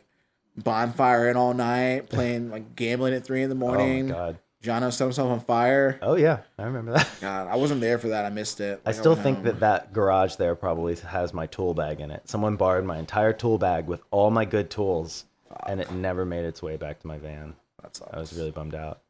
[0.57, 4.11] bonfire in all night, playing like gambling at three in the morning.
[4.11, 4.37] oh my morning, god.
[4.63, 5.99] Jono set himself on fire.
[6.01, 7.07] Oh yeah, I remember that.
[7.21, 8.25] God, I wasn't there for that.
[8.25, 8.81] I missed it.
[8.85, 9.45] I still went think home.
[9.45, 12.27] that that garage there probably has my tool bag in it.
[12.27, 15.25] Someone borrowed my entire tool bag with all my good tools,
[15.67, 17.53] and it never made its way back to my van.
[17.83, 18.13] that sucks.
[18.13, 19.01] I was really bummed out.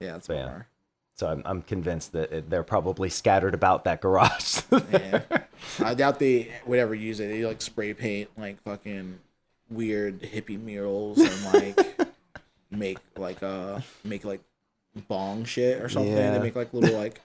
[0.00, 0.62] yeah, that's But yeah.
[1.16, 4.60] So I'm, I'm convinced that it, they're probably scattered about that garage.
[4.90, 5.22] Yeah.
[5.78, 7.28] I doubt they would ever use it.
[7.28, 9.18] They like spray paint like fucking
[9.74, 12.08] weird hippie murals and like
[12.70, 14.40] make like uh make like
[15.08, 16.12] bong shit or something.
[16.12, 16.32] Yeah.
[16.32, 17.20] They make like little like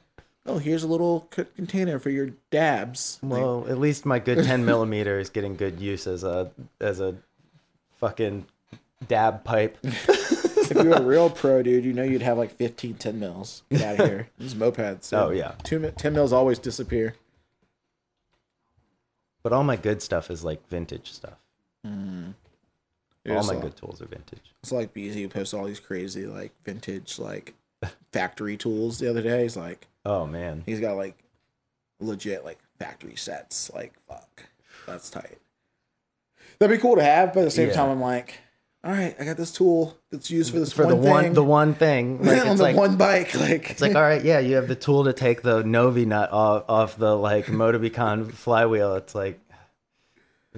[0.45, 3.19] oh here's a little c- container for your dabs.
[3.21, 6.99] Like, well, at least my good 10 millimeter is getting good use as a as
[6.99, 7.15] a
[7.97, 8.45] fucking
[9.07, 9.77] dab pipe.
[10.71, 13.63] if you're a real pro dude, you know you'd have like 15 10 mils.
[13.69, 14.29] Get out of here.
[14.37, 15.15] These mopeds.
[15.17, 15.53] Oh, yeah.
[15.63, 17.15] Two, 10 mils always disappear.
[19.43, 21.37] But all my good stuff is like vintage stuff.
[21.83, 24.53] Dude, all my like- good tools are vintage.
[24.63, 27.53] It's like BZ who posted all these crazy like vintage like
[28.11, 29.43] factory tools the other day.
[29.43, 30.63] He's like Oh man.
[30.65, 31.17] he's got like
[31.99, 33.69] legit like factory sets.
[33.73, 34.45] Like fuck,
[34.85, 35.37] that's tight.
[36.59, 37.75] That'd be cool to have, but at the same Yeah.
[37.75, 38.35] time, I'm like,
[38.83, 41.33] all right, I got this tool that's used for this For one the one thing.
[41.33, 42.19] the one thing.
[42.25, 43.33] Like, on it's the like one bike.
[43.35, 46.31] Like It's like, all right, yeah, you have the tool to take the Novi nut
[46.31, 48.95] off, off the like Motobecane flywheel.
[48.95, 49.39] It's like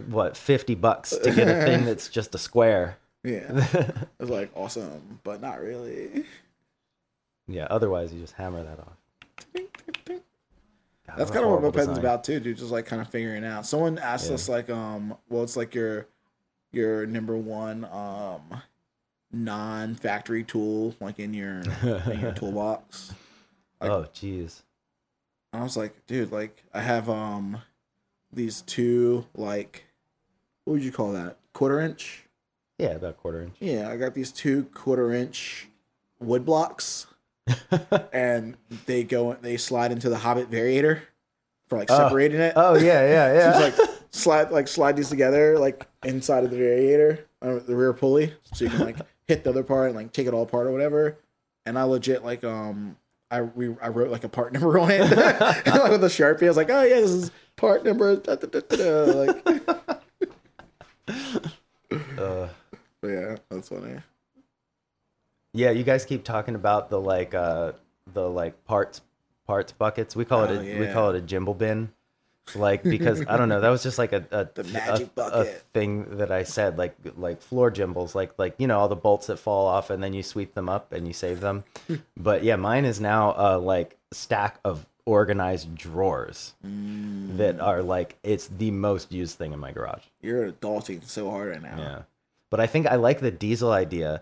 [0.07, 2.97] what, fifty bucks to get a thing that's just a square.
[3.23, 3.67] yeah,
[4.19, 6.25] it's like awesome, but not really.
[7.47, 8.97] Yeah, otherwise you just hammer that off.
[10.07, 12.57] God, That's kind of what mopeds about too, dude.
[12.57, 13.65] Just like kind of figuring out.
[13.65, 14.35] Someone asked Yeah.
[14.35, 16.07] us like, um, well, it's like your
[16.71, 18.61] your number one um
[19.33, 23.13] non-factory tool, like in your in your toolbox.
[23.81, 24.61] like- oh, jeez.
[25.53, 27.57] I was like, dude, like I have um
[28.33, 29.85] these two like
[30.65, 31.37] what would you call that?
[31.53, 32.25] Quarter inch?
[32.77, 33.55] Yeah, about quarter inch.
[33.59, 35.67] Yeah, I got these two quarter inch
[36.19, 37.07] wood blocks,
[38.13, 38.55] and
[38.85, 41.01] they go they slide into the Hobbit variator
[41.67, 41.97] for like Oh.
[41.97, 42.53] separating it.
[42.55, 43.59] Oh yeah, yeah, yeah.
[43.59, 47.93] Just like slide like slide these together like inside of the variator, uh, the rear
[47.93, 50.67] pulley, so you can like hit the other part and like take it all apart
[50.67, 51.17] or whatever.
[51.65, 52.97] And I legit like um
[53.31, 55.39] I we I wrote like a part number on it like
[55.89, 56.43] with a sharpie.
[56.43, 58.15] I was like, oh yeah, this is part number.
[58.17, 59.03] Da, da, da.
[59.05, 59.67] Like,
[62.17, 62.47] Uh,
[63.03, 63.97] yeah, that's funny.
[65.53, 67.73] yeah, you guys keep talking about the like uh
[68.13, 69.01] the like parts
[69.45, 70.15] parts buckets.
[70.15, 71.91] We call Oh, it a, we call it a jimble bin.
[72.55, 75.63] Like because I don't know, that was just like a a, The magic a bucket.
[75.73, 79.27] thing that I said like like floor gimbals, like like you know all the bolts
[79.27, 81.63] that fall off and then you sweep them up and you save them.
[82.17, 87.37] but yeah, mine is now a like stack of organized drawers Mm.
[87.37, 90.03] that are like it's the most used thing in my garage.
[90.21, 91.77] You're adulting so hard right now.
[91.77, 92.01] Yeah.
[92.51, 94.21] But I think I like the diesel idea,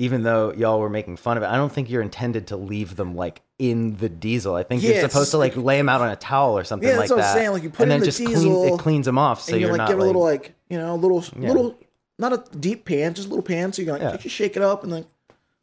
[0.00, 1.46] even though y'all were making fun of it.
[1.46, 4.54] I don't think you're intended to leave them like in the diesel.
[4.54, 6.64] I think Yeah, you're supposed to like- like lay them out on a towel or
[6.64, 7.34] something Yeah, like that's what I'm that.
[7.34, 9.42] saying, like, you put and in then the just clean diesel, it cleans them off,
[9.42, 11.48] so and you you're like not give a little like you know a little Yeah.
[11.48, 11.78] little
[12.18, 14.16] not a deep pan, just a little pan, so you can like Yeah.
[14.16, 15.04] just shake it up and like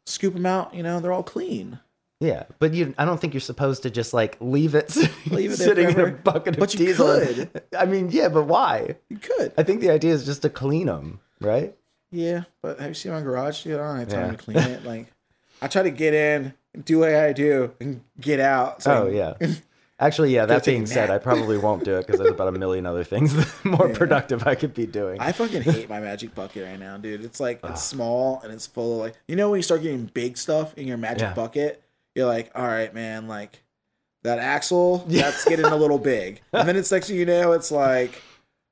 [0.06, 0.72] scoop them out.
[0.72, 1.80] You know, they're all clean.
[2.20, 2.44] yeah.
[2.60, 4.96] But you, I don't think you're supposed to just like leave it,
[5.30, 7.18] Leave it sitting in a bucket of But you diesel.
[7.20, 7.62] could.
[7.76, 8.94] I mean, yeah, but why?
[9.08, 9.52] You could.
[9.58, 11.74] I think the idea is just to clean them, right?
[12.10, 13.62] Yeah, but have you seen my garage?
[13.64, 14.30] Dude, I don't have time Yeah.
[14.32, 14.84] to clean it.
[14.84, 15.06] Like,
[15.60, 16.54] I try to get in,
[16.84, 18.82] do what I do, and get out.
[18.82, 19.34] So Oh yeah.
[20.00, 20.46] Actually, yeah.
[20.46, 21.10] That being said.
[21.10, 23.34] I probably won't do it because there's about a million other things
[23.64, 25.20] more productive I could be doing.
[25.20, 27.24] I fucking hate my magic bucket right now, dude.
[27.24, 30.04] It's like it's small and it's full of like you know when you start getting
[30.06, 31.34] big stuff in your magic Yeah.
[31.34, 31.82] bucket,
[32.14, 33.60] you're like, all right, man, like
[34.22, 36.42] that axle, that's getting a little big.
[36.52, 38.22] And then it's next thing you know, it's like,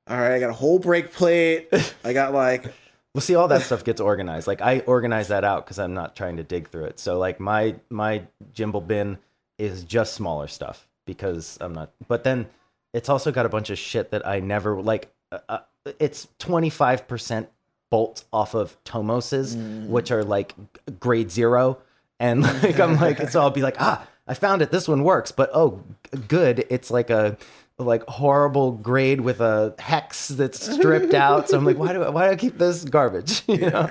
[0.07, 1.67] all right, I got a whole brake plate.
[2.05, 2.73] I got like
[3.17, 4.45] Well, see, all that stuff gets organized.
[4.45, 6.99] Like I organize that out because I'm not trying to dig through it.
[6.99, 8.21] So like my my
[8.53, 9.17] gimbal bin
[9.57, 11.89] is just smaller stuff because I'm not.
[12.07, 12.45] But then
[12.93, 15.11] it's also got a bunch of shit that I never like.
[15.31, 15.59] Uh, uh,
[15.99, 17.49] it's 25 percent
[17.89, 20.53] bolts off of Tomoses, which are like
[20.99, 21.79] grade zero,
[22.19, 24.69] and like I'm like, so I'll be like, ah, I found it.
[24.69, 25.81] This one works, but oh,
[26.27, 26.67] good.
[26.69, 27.35] It's like a
[27.79, 31.49] like horrible grade with a hex that's stripped out.
[31.49, 33.43] So I'm like, why do I, why do I keep this garbage?
[33.47, 33.89] You know?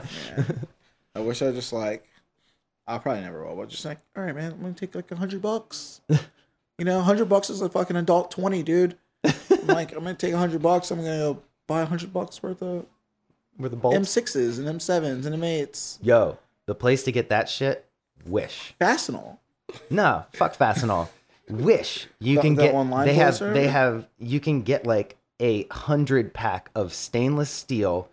[1.15, 2.07] I wish I just like
[2.87, 5.17] I'll probably never will, but just like, all right, man, I'm gonna take like a
[5.17, 6.01] hundred bucks.
[6.09, 8.97] you know, a hundred bucks is a fucking adult twenty, dude.
[9.25, 9.35] I'm
[9.67, 10.91] like, I'm gonna take a hundred bucks.
[10.91, 12.87] I'm gonna go buy a hundred bucks worth of
[13.59, 13.97] With the bolts.
[13.97, 15.99] M sixes and M sevens and M eights.
[16.01, 17.87] Yo, the place to get that shit.
[18.25, 18.75] Wish.
[18.81, 19.39] Fastenal.
[19.91, 21.09] No, fuck Fastenal.
[21.49, 22.75] Wish you The- can the get.
[22.75, 23.41] online they have.
[23.41, 24.07] or They have.
[24.19, 28.09] You can get like a hundred pack of stainless steel,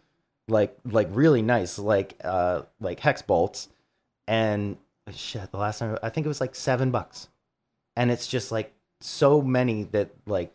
[0.47, 3.69] like like really nice, like uh like hex bolts,
[4.27, 4.77] and
[5.11, 5.49] shit.
[5.51, 7.27] The last time I think it was like seven bucks,
[7.95, 10.53] and it's just like so many that like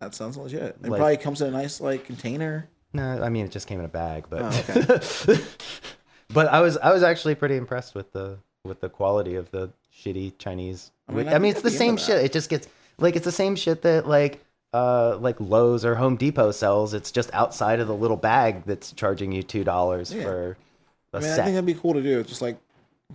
[0.00, 0.62] That sounds legit.
[0.82, 2.68] It Like- probably comes in a nice like container.
[2.94, 5.38] no, I mean it just came in a bag, but Oh,
[6.32, 9.70] but I was I was actually pretty impressed with the with the quality of the
[9.96, 10.90] shitty Chinese.
[11.08, 12.24] I mean, mean, I think it's the same shit.
[12.24, 12.68] It just gets
[12.98, 14.44] like it's the same shit that like
[14.74, 16.94] uh like Lowe's or Home Depot sells.
[16.94, 20.22] It's just outside of the little bag that's charging you two dollars Yeah.
[20.24, 20.56] for
[21.12, 22.22] a I mean, I think that'd be cool to do.
[22.24, 22.58] Just like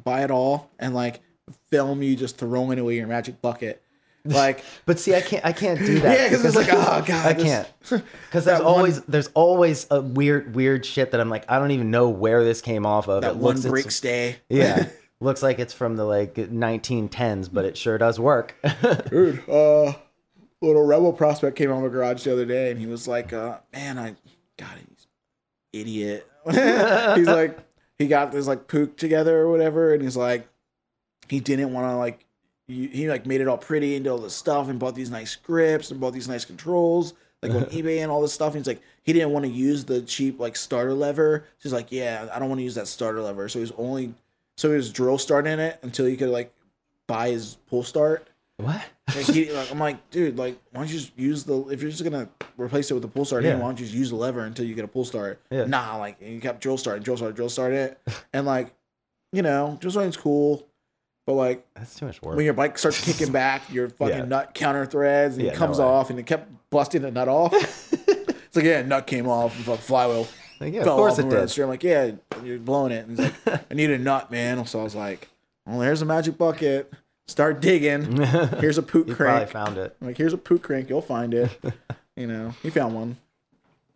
[0.04, 1.22] buy it all and like
[1.70, 3.82] film you just throwing away your magic bucket.
[4.24, 5.44] Like But see, I can't.
[5.44, 6.16] I can't do that.
[6.20, 7.68] yeah, because it's like, oh, God, I this- can't.
[8.28, 11.58] Because there's that one- always there's always a weird weird shit that I'm like I
[11.58, 13.24] don't even know where this came off of.
[13.24, 14.36] that it one looks brick stay.
[14.48, 14.90] yeah,
[15.22, 18.56] looks like it's from the like 1910s, but it sure does work.
[19.10, 19.94] Dude, uh,
[20.62, 23.60] little rebel prospect came of my garage the other day, and he was like, uh,
[23.72, 24.16] "Man, I
[24.58, 25.08] got he's
[25.72, 27.58] idiot." he's like,
[27.98, 30.48] he got this like Puch together or whatever, and he's like,
[31.30, 32.26] he didn't want to like,
[32.68, 35.12] he, he like made it all pretty and did all this stuff, and bought these
[35.12, 38.54] nice grips and bought these nice controls, like on eBay and all this stuff.
[38.54, 41.46] And he's like, he didn't want to use the cheap like starter lever.
[41.60, 43.48] So he's like, yeah, I don't want to use that starter lever.
[43.50, 44.14] So he's only,
[44.58, 46.54] so he was drill starting it until he could like
[47.08, 48.28] buy his pull start.
[48.58, 48.82] what?
[49.16, 51.92] Like, he, like, I'm like, dude, like, why don't you just use the if you're
[51.92, 53.56] just gonna replace it with a pull start, Yeah.
[53.56, 55.42] why don't you just use the lever until you get a pull start?
[55.50, 55.66] Yeah.
[55.66, 58.00] Nah, like and you kept drill start, drill start, drill start it,
[58.34, 58.74] and like,
[59.34, 60.66] you know, drill starting's cool,
[61.26, 62.36] but like That's too much work.
[62.38, 64.26] when your bike starts kicking back, your fucking Yeah.
[64.26, 65.84] nut counter threads and Yeah, it comes way.
[65.86, 67.54] off, and it kept busting the nut off.
[68.08, 70.28] it's like, yeah, nut came off, and fucking flywheel
[70.62, 71.64] Like, yeah, of course it and we're on the did.
[71.64, 72.12] I'm like, yeah,
[72.44, 73.08] you're blowing it.
[73.08, 74.64] And he's like, I need a nut, man.
[74.68, 75.28] So I was like,
[75.66, 76.94] well, there's a magic bucket.
[77.26, 78.18] Start digging.
[78.60, 79.96] Here's a poot You probably found it.
[80.02, 80.90] I'm like, here's a poot crank.
[80.90, 81.50] You'll find it.
[82.16, 83.18] you know, he found one.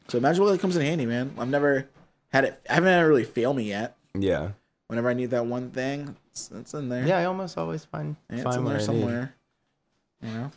[0.07, 1.35] So magic bucket comes in handy, man.
[1.37, 1.87] I've never
[2.29, 2.61] had it.
[2.69, 3.97] I haven't had it really fail me yet.
[4.17, 4.51] Yeah.
[4.87, 7.05] Whenever I need that one thing, it's, it's in there.
[7.05, 9.35] Yeah, I almost always find Yeah, it's in there somewhere.
[10.21, 10.51] You know,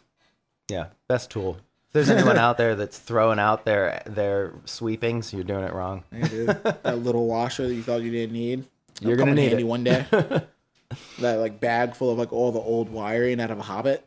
[0.71, 1.59] Yeah, best tool.
[1.99, 6.05] If there's anyone out there that's throwing out their their sweepings, you're doing it wrong.
[6.13, 8.65] Hey, dude, that little washer that you thought you didn't need.
[9.01, 9.67] You're gonna need handy it.
[9.67, 10.07] one day.
[10.11, 14.05] that like bag full of like all the old wiring out of a Hobbit.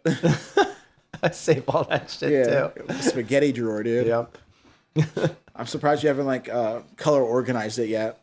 [1.24, 3.02] I save all that shit yeah, too.
[3.02, 4.08] spaghetti drawer, dude.
[4.08, 4.38] Yep.
[5.56, 8.20] I'm surprised you haven't like uh, color organized it yet.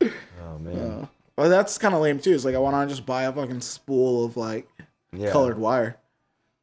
[0.00, 1.08] Oh man.
[1.36, 2.34] But that's kind of lame too.
[2.34, 4.68] It's like I want to just buy a fucking spool of like
[5.12, 5.30] yeah.
[5.30, 5.98] colored wire.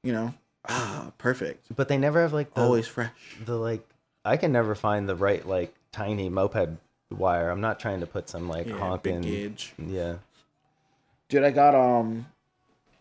[0.06, 0.34] You know,
[0.70, 1.66] ah, perfect.
[1.76, 3.10] But they never have like the Always fresh.
[3.44, 3.86] the like.
[4.24, 6.70] I can never find the right like tiny moped
[7.12, 7.50] wire.
[7.50, 9.22] I'm not trying to put some like Yeah, honking.
[9.22, 9.74] gauge.
[9.80, 10.18] Yeah.
[11.28, 12.28] Dude, I got um,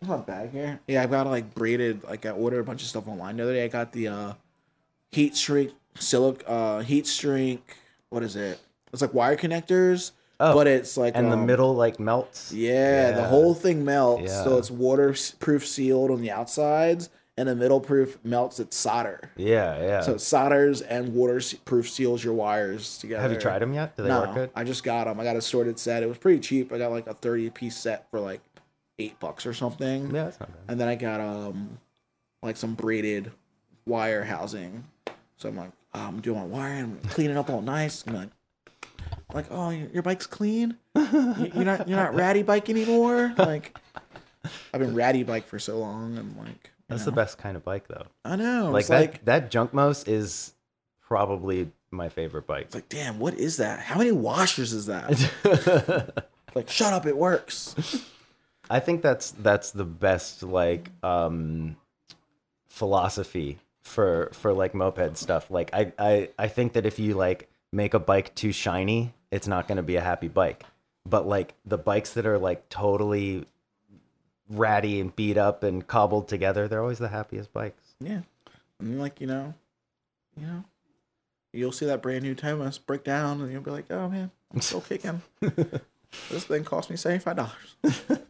[0.01, 0.79] my bag here?
[0.87, 2.03] Yeah, I got like braided.
[2.03, 3.65] Like I ordered a bunch of stuff online the other day.
[3.65, 4.33] I got the uh,
[5.11, 7.77] heat shrink silic uh heat shrink.
[8.09, 8.59] What is it?
[8.91, 12.51] It's like wire connectors, Oh, but it's like and the um, middle like melts.
[12.51, 14.31] Yeah, the whole thing melts.
[14.31, 18.59] So it's waterproof sealed on the outsides, and the middle proof melts.
[18.59, 19.31] It's solder.
[19.37, 20.01] Yeah, yeah.
[20.01, 23.21] So it solders and waterproof seals your wires together.
[23.21, 23.95] have you tried them yet?
[23.95, 24.49] Do they no, work good?
[24.55, 25.19] I just got them.
[25.19, 26.03] I got a sorted set.
[26.03, 26.73] It was pretty cheap.
[26.73, 28.41] I got like a thirty piece set for like
[28.99, 30.13] eight bucks or something.
[30.13, 30.63] Yeah, that's not bad.
[30.67, 31.79] And then I got um
[32.43, 33.31] like some braided
[33.85, 34.83] wire housing.
[35.37, 38.05] So I'm like, oh, I'm doing my wiring, I'm cleaning up all nice.
[38.07, 38.29] I'm like,
[39.33, 40.77] like, oh, your, your bike's clean.
[40.95, 43.33] You- You're not you're not ratty bike anymore.
[43.37, 43.77] Like,
[44.73, 46.17] I've been ratty bike for so long.
[46.17, 48.05] I'm like, you That's know, the best kind of bike though.
[48.23, 48.69] I know.
[48.71, 50.53] like it's that like that junk most is
[51.01, 52.65] probably my favorite bike.
[52.65, 53.79] it's like, damn, what is that?
[53.79, 56.25] How many washers is that?
[56.55, 57.75] like, shut up, it works.
[58.69, 61.75] I think that's that's the best like um
[62.67, 65.49] philosophy for for like moped stuff.
[65.51, 69.47] Like I I I think that if you like make a bike too shiny, it's
[69.47, 70.63] not going to be a happy bike.
[71.07, 73.45] But like the bikes that are like totally
[74.49, 77.93] ratty and beat up and cobbled together, they're always the happiest bikes.
[77.99, 78.21] Yeah.
[78.79, 79.53] And like, you know,
[80.39, 80.63] you know,
[81.53, 84.61] you'll see that brand new Tomos break down and you'll be like, oh man, I'm
[84.61, 85.21] still kicking.
[85.41, 87.51] this thing cost me $75.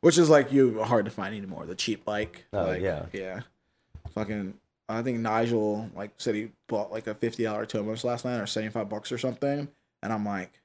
[0.00, 1.66] Which is like you hard to find anymore.
[1.66, 2.46] The cheap bike.
[2.52, 3.06] Oh, like, yeah.
[3.12, 3.40] Yeah.
[4.14, 4.54] Fucking
[4.88, 8.46] I think Nigel like said he bought like a fifty dollar Tomos last night or
[8.46, 9.68] seventy five bucks or something.
[10.02, 10.60] And I'm like,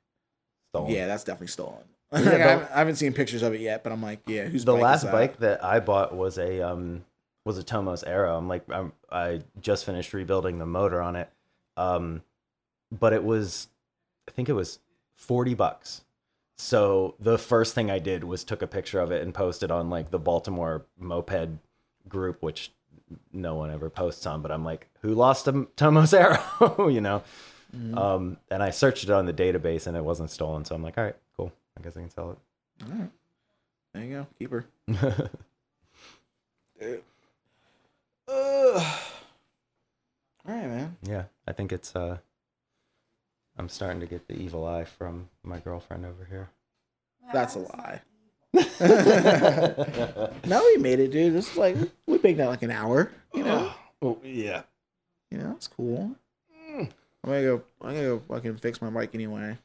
[0.71, 0.91] Stolen.
[0.91, 1.83] yeah, that's definitely stolen.
[2.13, 4.19] Yeah, Like, I, the- haven't, I haven't seen pictures of it yet, but I'm like,
[4.27, 7.03] yeah, who's the last bike that I bought was a um
[7.45, 8.37] was a Tomos Arrow.
[8.37, 11.29] I'm like I'm, I just finished rebuilding the motor on it,
[11.75, 12.21] um,
[12.91, 13.67] but it was
[14.29, 14.77] I think it was
[15.15, 16.03] forty bucks.
[16.59, 19.89] So the first thing I did was took a picture of it and posted on
[19.89, 21.49] like the Baltimore moped
[22.07, 22.71] group, which
[23.31, 24.43] no one ever posts on.
[24.43, 26.87] But I'm like, who lost a Tomos Arrow?
[26.89, 27.23] you know,
[27.75, 27.97] Mm-hmm.
[27.97, 30.63] Um, and I searched it on the database and it wasn't stolen.
[30.65, 31.51] So I'm like, all right, cool.
[31.77, 32.37] I guess I can sell it.
[32.85, 33.09] All right.
[33.93, 34.27] There you go.
[34.39, 34.65] Keep her.
[36.79, 37.03] it.
[40.45, 40.97] All right, man.
[41.03, 41.95] yeah, I think it's.
[41.95, 42.17] uh
[43.57, 46.49] I'm starting to get the evil eye from my girlfriend over here.
[47.31, 48.01] That's a lie.
[50.45, 51.33] no, we made it, dude.
[51.33, 51.75] This is like
[52.07, 53.11] we baked that like an hour.
[53.33, 53.71] You know,
[54.01, 54.63] Oh yeah.
[55.31, 56.15] you know, it's cool.
[57.23, 57.61] I'm gonna go.
[57.81, 59.57] I'm gonna go fucking fix my mic anyway.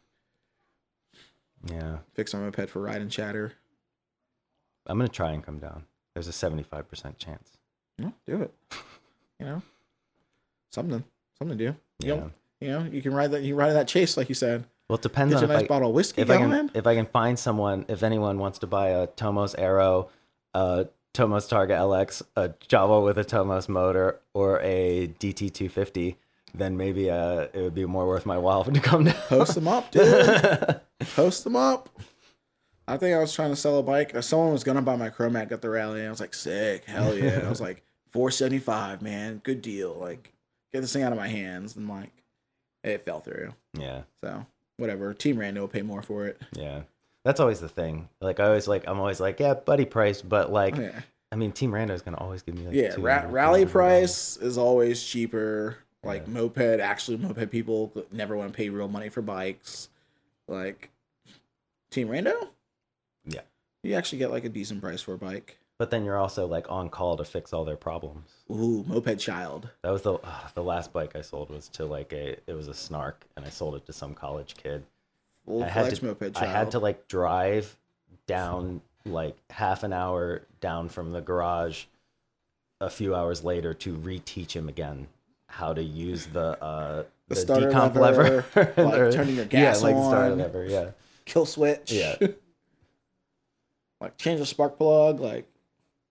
[1.67, 1.99] Yeah.
[2.15, 3.53] Fix my moped for ride and chatter.
[4.87, 5.85] I'm gonna try and come down.
[6.15, 7.59] There's a 75% chance.
[7.99, 8.55] No, do it.
[9.41, 9.63] You know,
[10.73, 11.05] something,
[11.39, 11.77] something to do.
[12.01, 12.21] You Yeah.
[12.21, 12.31] know,
[12.61, 13.43] you know, you can ride that.
[13.43, 14.65] You can ride that chase, like you said.
[14.89, 16.71] Well, it depends Get on a if nice I, bottle of whiskey if I can
[16.75, 20.09] if I can find someone if anyone wants to buy a Tomos Arrow,
[20.55, 26.17] a Tomos Targa LX, a Jawa with a Tomos motor, or a DT250,
[26.55, 29.15] then maybe uh it would be more worth my while to come down.
[29.29, 30.81] Post them up, dude.
[31.15, 31.89] Post them up.
[32.87, 34.15] I think I was trying to sell a bike.
[34.15, 36.01] Uh, Someone was gonna buy my Chromac at the rally.
[36.01, 37.43] And I was like, sick, hell yeah.
[37.45, 37.83] I was like,
[38.13, 39.95] four seventy five, man, good deal.
[39.95, 40.33] Like,
[40.73, 42.13] get this thing out of my hands, and like,
[42.83, 43.53] it fell through.
[43.79, 44.47] yeah, So
[44.79, 45.13] whatever.
[45.13, 46.41] Team Rando will pay more for it.
[46.55, 46.83] yeah.
[47.25, 48.09] That's always the thing.
[48.23, 50.99] Like I always like I'm always like yeah, buddy price, but like Yeah,
[51.31, 52.95] I mean Team Rando is gonna always give me like yeah.
[52.97, 55.77] Ra- rally price is always cheaper.
[56.03, 56.33] Like Yeah.
[56.33, 59.89] moped, actually, moped people never want to pay real money for bikes.
[60.47, 60.91] Like
[61.91, 62.49] Team Rando,
[63.25, 63.43] Yeah.
[63.83, 65.59] you actually get like a decent price for a bike.
[65.79, 68.31] But then you're also like on call to fix all their problems.
[68.51, 69.71] Ooh, moped child.
[69.83, 72.69] That was the uh, the last bike I sold was to like a it was
[72.69, 74.85] a snark and I sold it to some college kid.
[75.45, 77.77] Full I had to moped I had to like drive
[78.27, 81.85] down like half an hour down from the garage
[82.81, 85.07] a few hours later to reteach him again
[85.49, 88.23] how to use the uh The the, decomp lever,
[88.55, 90.39] lever, like Or- turning your yeah gas like the starter on.
[90.39, 90.91] lever yeah
[91.25, 91.91] kill switch.
[91.93, 92.17] Yeah.
[94.01, 95.21] like change the spark plug.
[95.21, 95.47] Like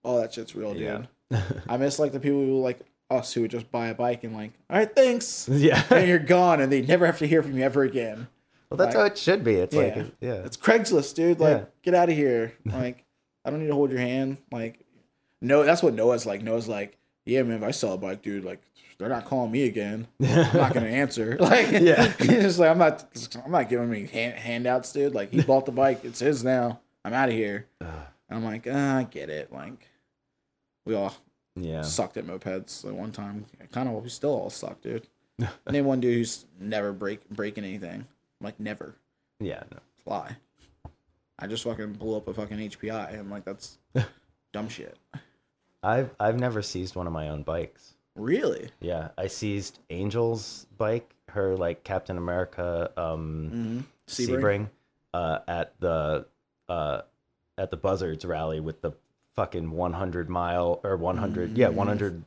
[0.04, 1.08] all that shit's real, dude.
[1.32, 1.42] Yeah.
[1.68, 2.80] I miss like the people who like
[3.10, 6.20] us who would just buy a bike and like, all right, thanks, yeah and you're
[6.20, 8.28] gone, and they never have to hear from you ever again.
[8.70, 10.04] well that's like- how it should be it's like Yeah.
[10.20, 11.40] yeah It's Craigslist, dude.
[11.40, 11.66] Like, Yeah.
[11.84, 12.54] get out of here.
[12.66, 13.06] Like,
[13.46, 14.38] I don't need to hold your hand.
[14.52, 14.80] Like,
[15.42, 16.42] no, that's what Noah's like.
[16.42, 18.62] Noah's like, yeah, man, if I sell a bike, dude, like,
[19.00, 20.08] they're not calling me again.
[20.22, 21.38] I'm not gonna answer.
[21.40, 22.08] Like, Yeah.
[22.20, 23.06] he's just like, I'm not,
[23.44, 25.14] I'm not giving me hand, handouts, dude.
[25.14, 26.80] Like, he bought the bike, it's his now.
[27.06, 27.68] I'm out of here.
[27.82, 27.88] Ugh.
[28.30, 29.52] I'm like, ah, I get it.
[29.52, 29.88] Like,
[30.86, 31.16] we all
[31.56, 33.46] yeah sucked at mopeds at one time.
[33.72, 35.08] Kind of, we still all suck, dude.
[35.70, 38.06] Name one dude who's never break breaking anything.
[38.42, 38.96] Like, never
[39.40, 39.80] yeah no.
[40.06, 40.36] lie.
[41.40, 43.18] I just fucking blew up a fucking HPI.
[43.18, 43.78] I'm like, that's
[44.52, 44.98] dumb shit.
[45.84, 48.70] I've I've never seized one of my own bikes Really?
[48.80, 53.80] Yeah, I seized Angel's bike, her like Captain America um Mm-hmm.
[54.08, 54.70] Sebring,
[55.14, 56.26] uh, at the
[56.70, 57.02] uh
[57.58, 58.92] at the Buzzards rally with the
[59.36, 62.24] fucking 100 mile or 100 yeah 100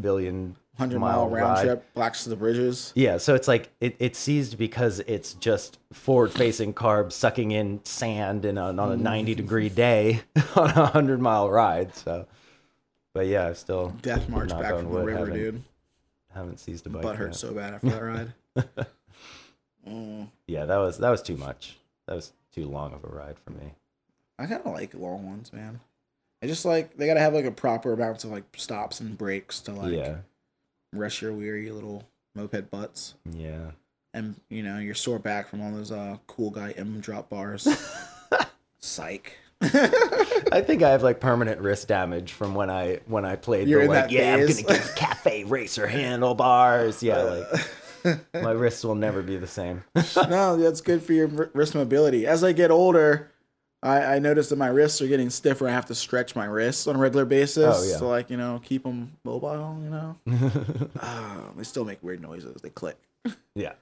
[0.00, 1.64] billion Hundred mile, round ride.
[1.64, 2.92] trip, blacks to the bridges.
[2.96, 7.84] Yeah, so it's like it, it's seized because it's just forward facing carbs sucking in
[7.84, 10.22] sand in a, on a 90 degree day
[10.56, 11.94] on a 100 mile ride.
[11.94, 12.26] So,
[13.12, 15.62] but yeah, I still Death march back from the river, haven't- dude.
[16.34, 17.02] haven't seized a bike.
[17.02, 18.32] Butt hurt so bad after that ride.
[19.88, 20.28] Mm.
[20.46, 21.78] Yeah, that was that was too much.
[22.06, 23.72] That was too long of a ride for me.
[24.38, 25.80] I kind of like long ones, man.
[26.42, 29.60] I just like they gotta have like a proper amount of like stops and breaks
[29.60, 30.16] to like yeah,
[30.92, 32.04] rest your weary little
[32.34, 33.70] moped butts, yeah.
[34.12, 37.66] and you know you're sore back from all those uh cool guy M drop bars.
[38.80, 39.36] Psych.
[40.52, 43.80] I think I have like permanent wrist damage from when I when I played You're
[43.80, 44.58] the in like that yeah phase.
[44.60, 47.02] I'm gonna get cafe racer handlebars.
[47.02, 47.44] Yeah,
[48.04, 49.84] like my wrists will never be the same.
[50.28, 52.26] no, that's good for your wrist mobility.
[52.26, 53.30] As I get older,
[53.82, 55.68] I, I notice that my wrists are getting stiffer.
[55.68, 57.76] I have to stretch my wrists on a regular basis.
[57.78, 57.96] Oh, yeah.
[57.96, 60.16] So, like, you know, keep them mobile, you know?
[61.00, 62.60] uh, they still make weird noises.
[62.62, 62.96] They click.
[63.54, 63.72] yeah.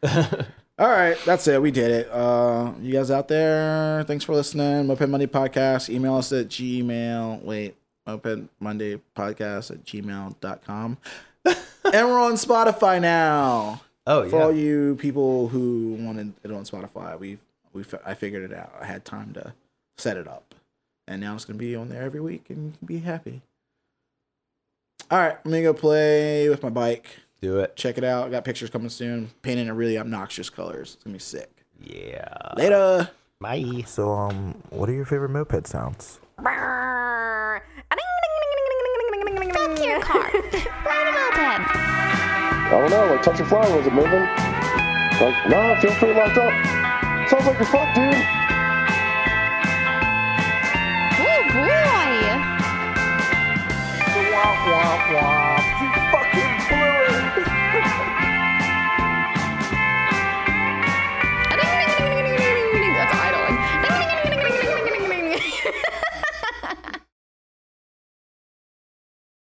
[0.78, 1.60] All right, that's it.
[1.60, 2.08] We did it.
[2.08, 4.86] Uh, you guys out there, thanks for listening.
[4.86, 5.88] Moped Monday Podcast.
[5.88, 7.42] Email us at gmail.
[7.42, 7.74] Wait,
[8.06, 10.98] Moped Monday Podcast at gmail.com.
[11.44, 13.80] and we're on Spotify now.
[14.06, 14.30] oh yeah.
[14.30, 17.38] For all you people who wanted it on Spotify, we
[17.72, 18.72] we I figured it out.
[18.80, 19.54] I had time to
[19.96, 20.54] set it up,
[21.08, 23.42] and now it's gonna be on there every week, and you can be happy.
[25.10, 27.18] All right, I'm gonna go play with my bike.
[27.40, 27.76] Do it.
[27.76, 28.26] Check it out.
[28.26, 29.30] I got pictures coming soon.
[29.42, 30.94] Painting in really obnoxious colors.
[30.94, 31.50] It's gonna be sick.
[31.80, 32.34] Yeah.
[32.56, 33.10] Later.
[33.40, 33.84] Bye.
[33.86, 36.18] So, um, what are your favorite moped sounds?
[39.48, 40.30] Fuck your car.
[40.32, 41.38] Ride a moped.
[41.38, 44.12] I don't know, like touch and fly, was it moving?
[44.12, 46.52] Like, nah, I feel pretty locked up.
[47.28, 48.14] Sounds like you're fucked, dude.
[51.20, 52.18] Oh boy.
[54.32, 55.47] Wah, wah, wah.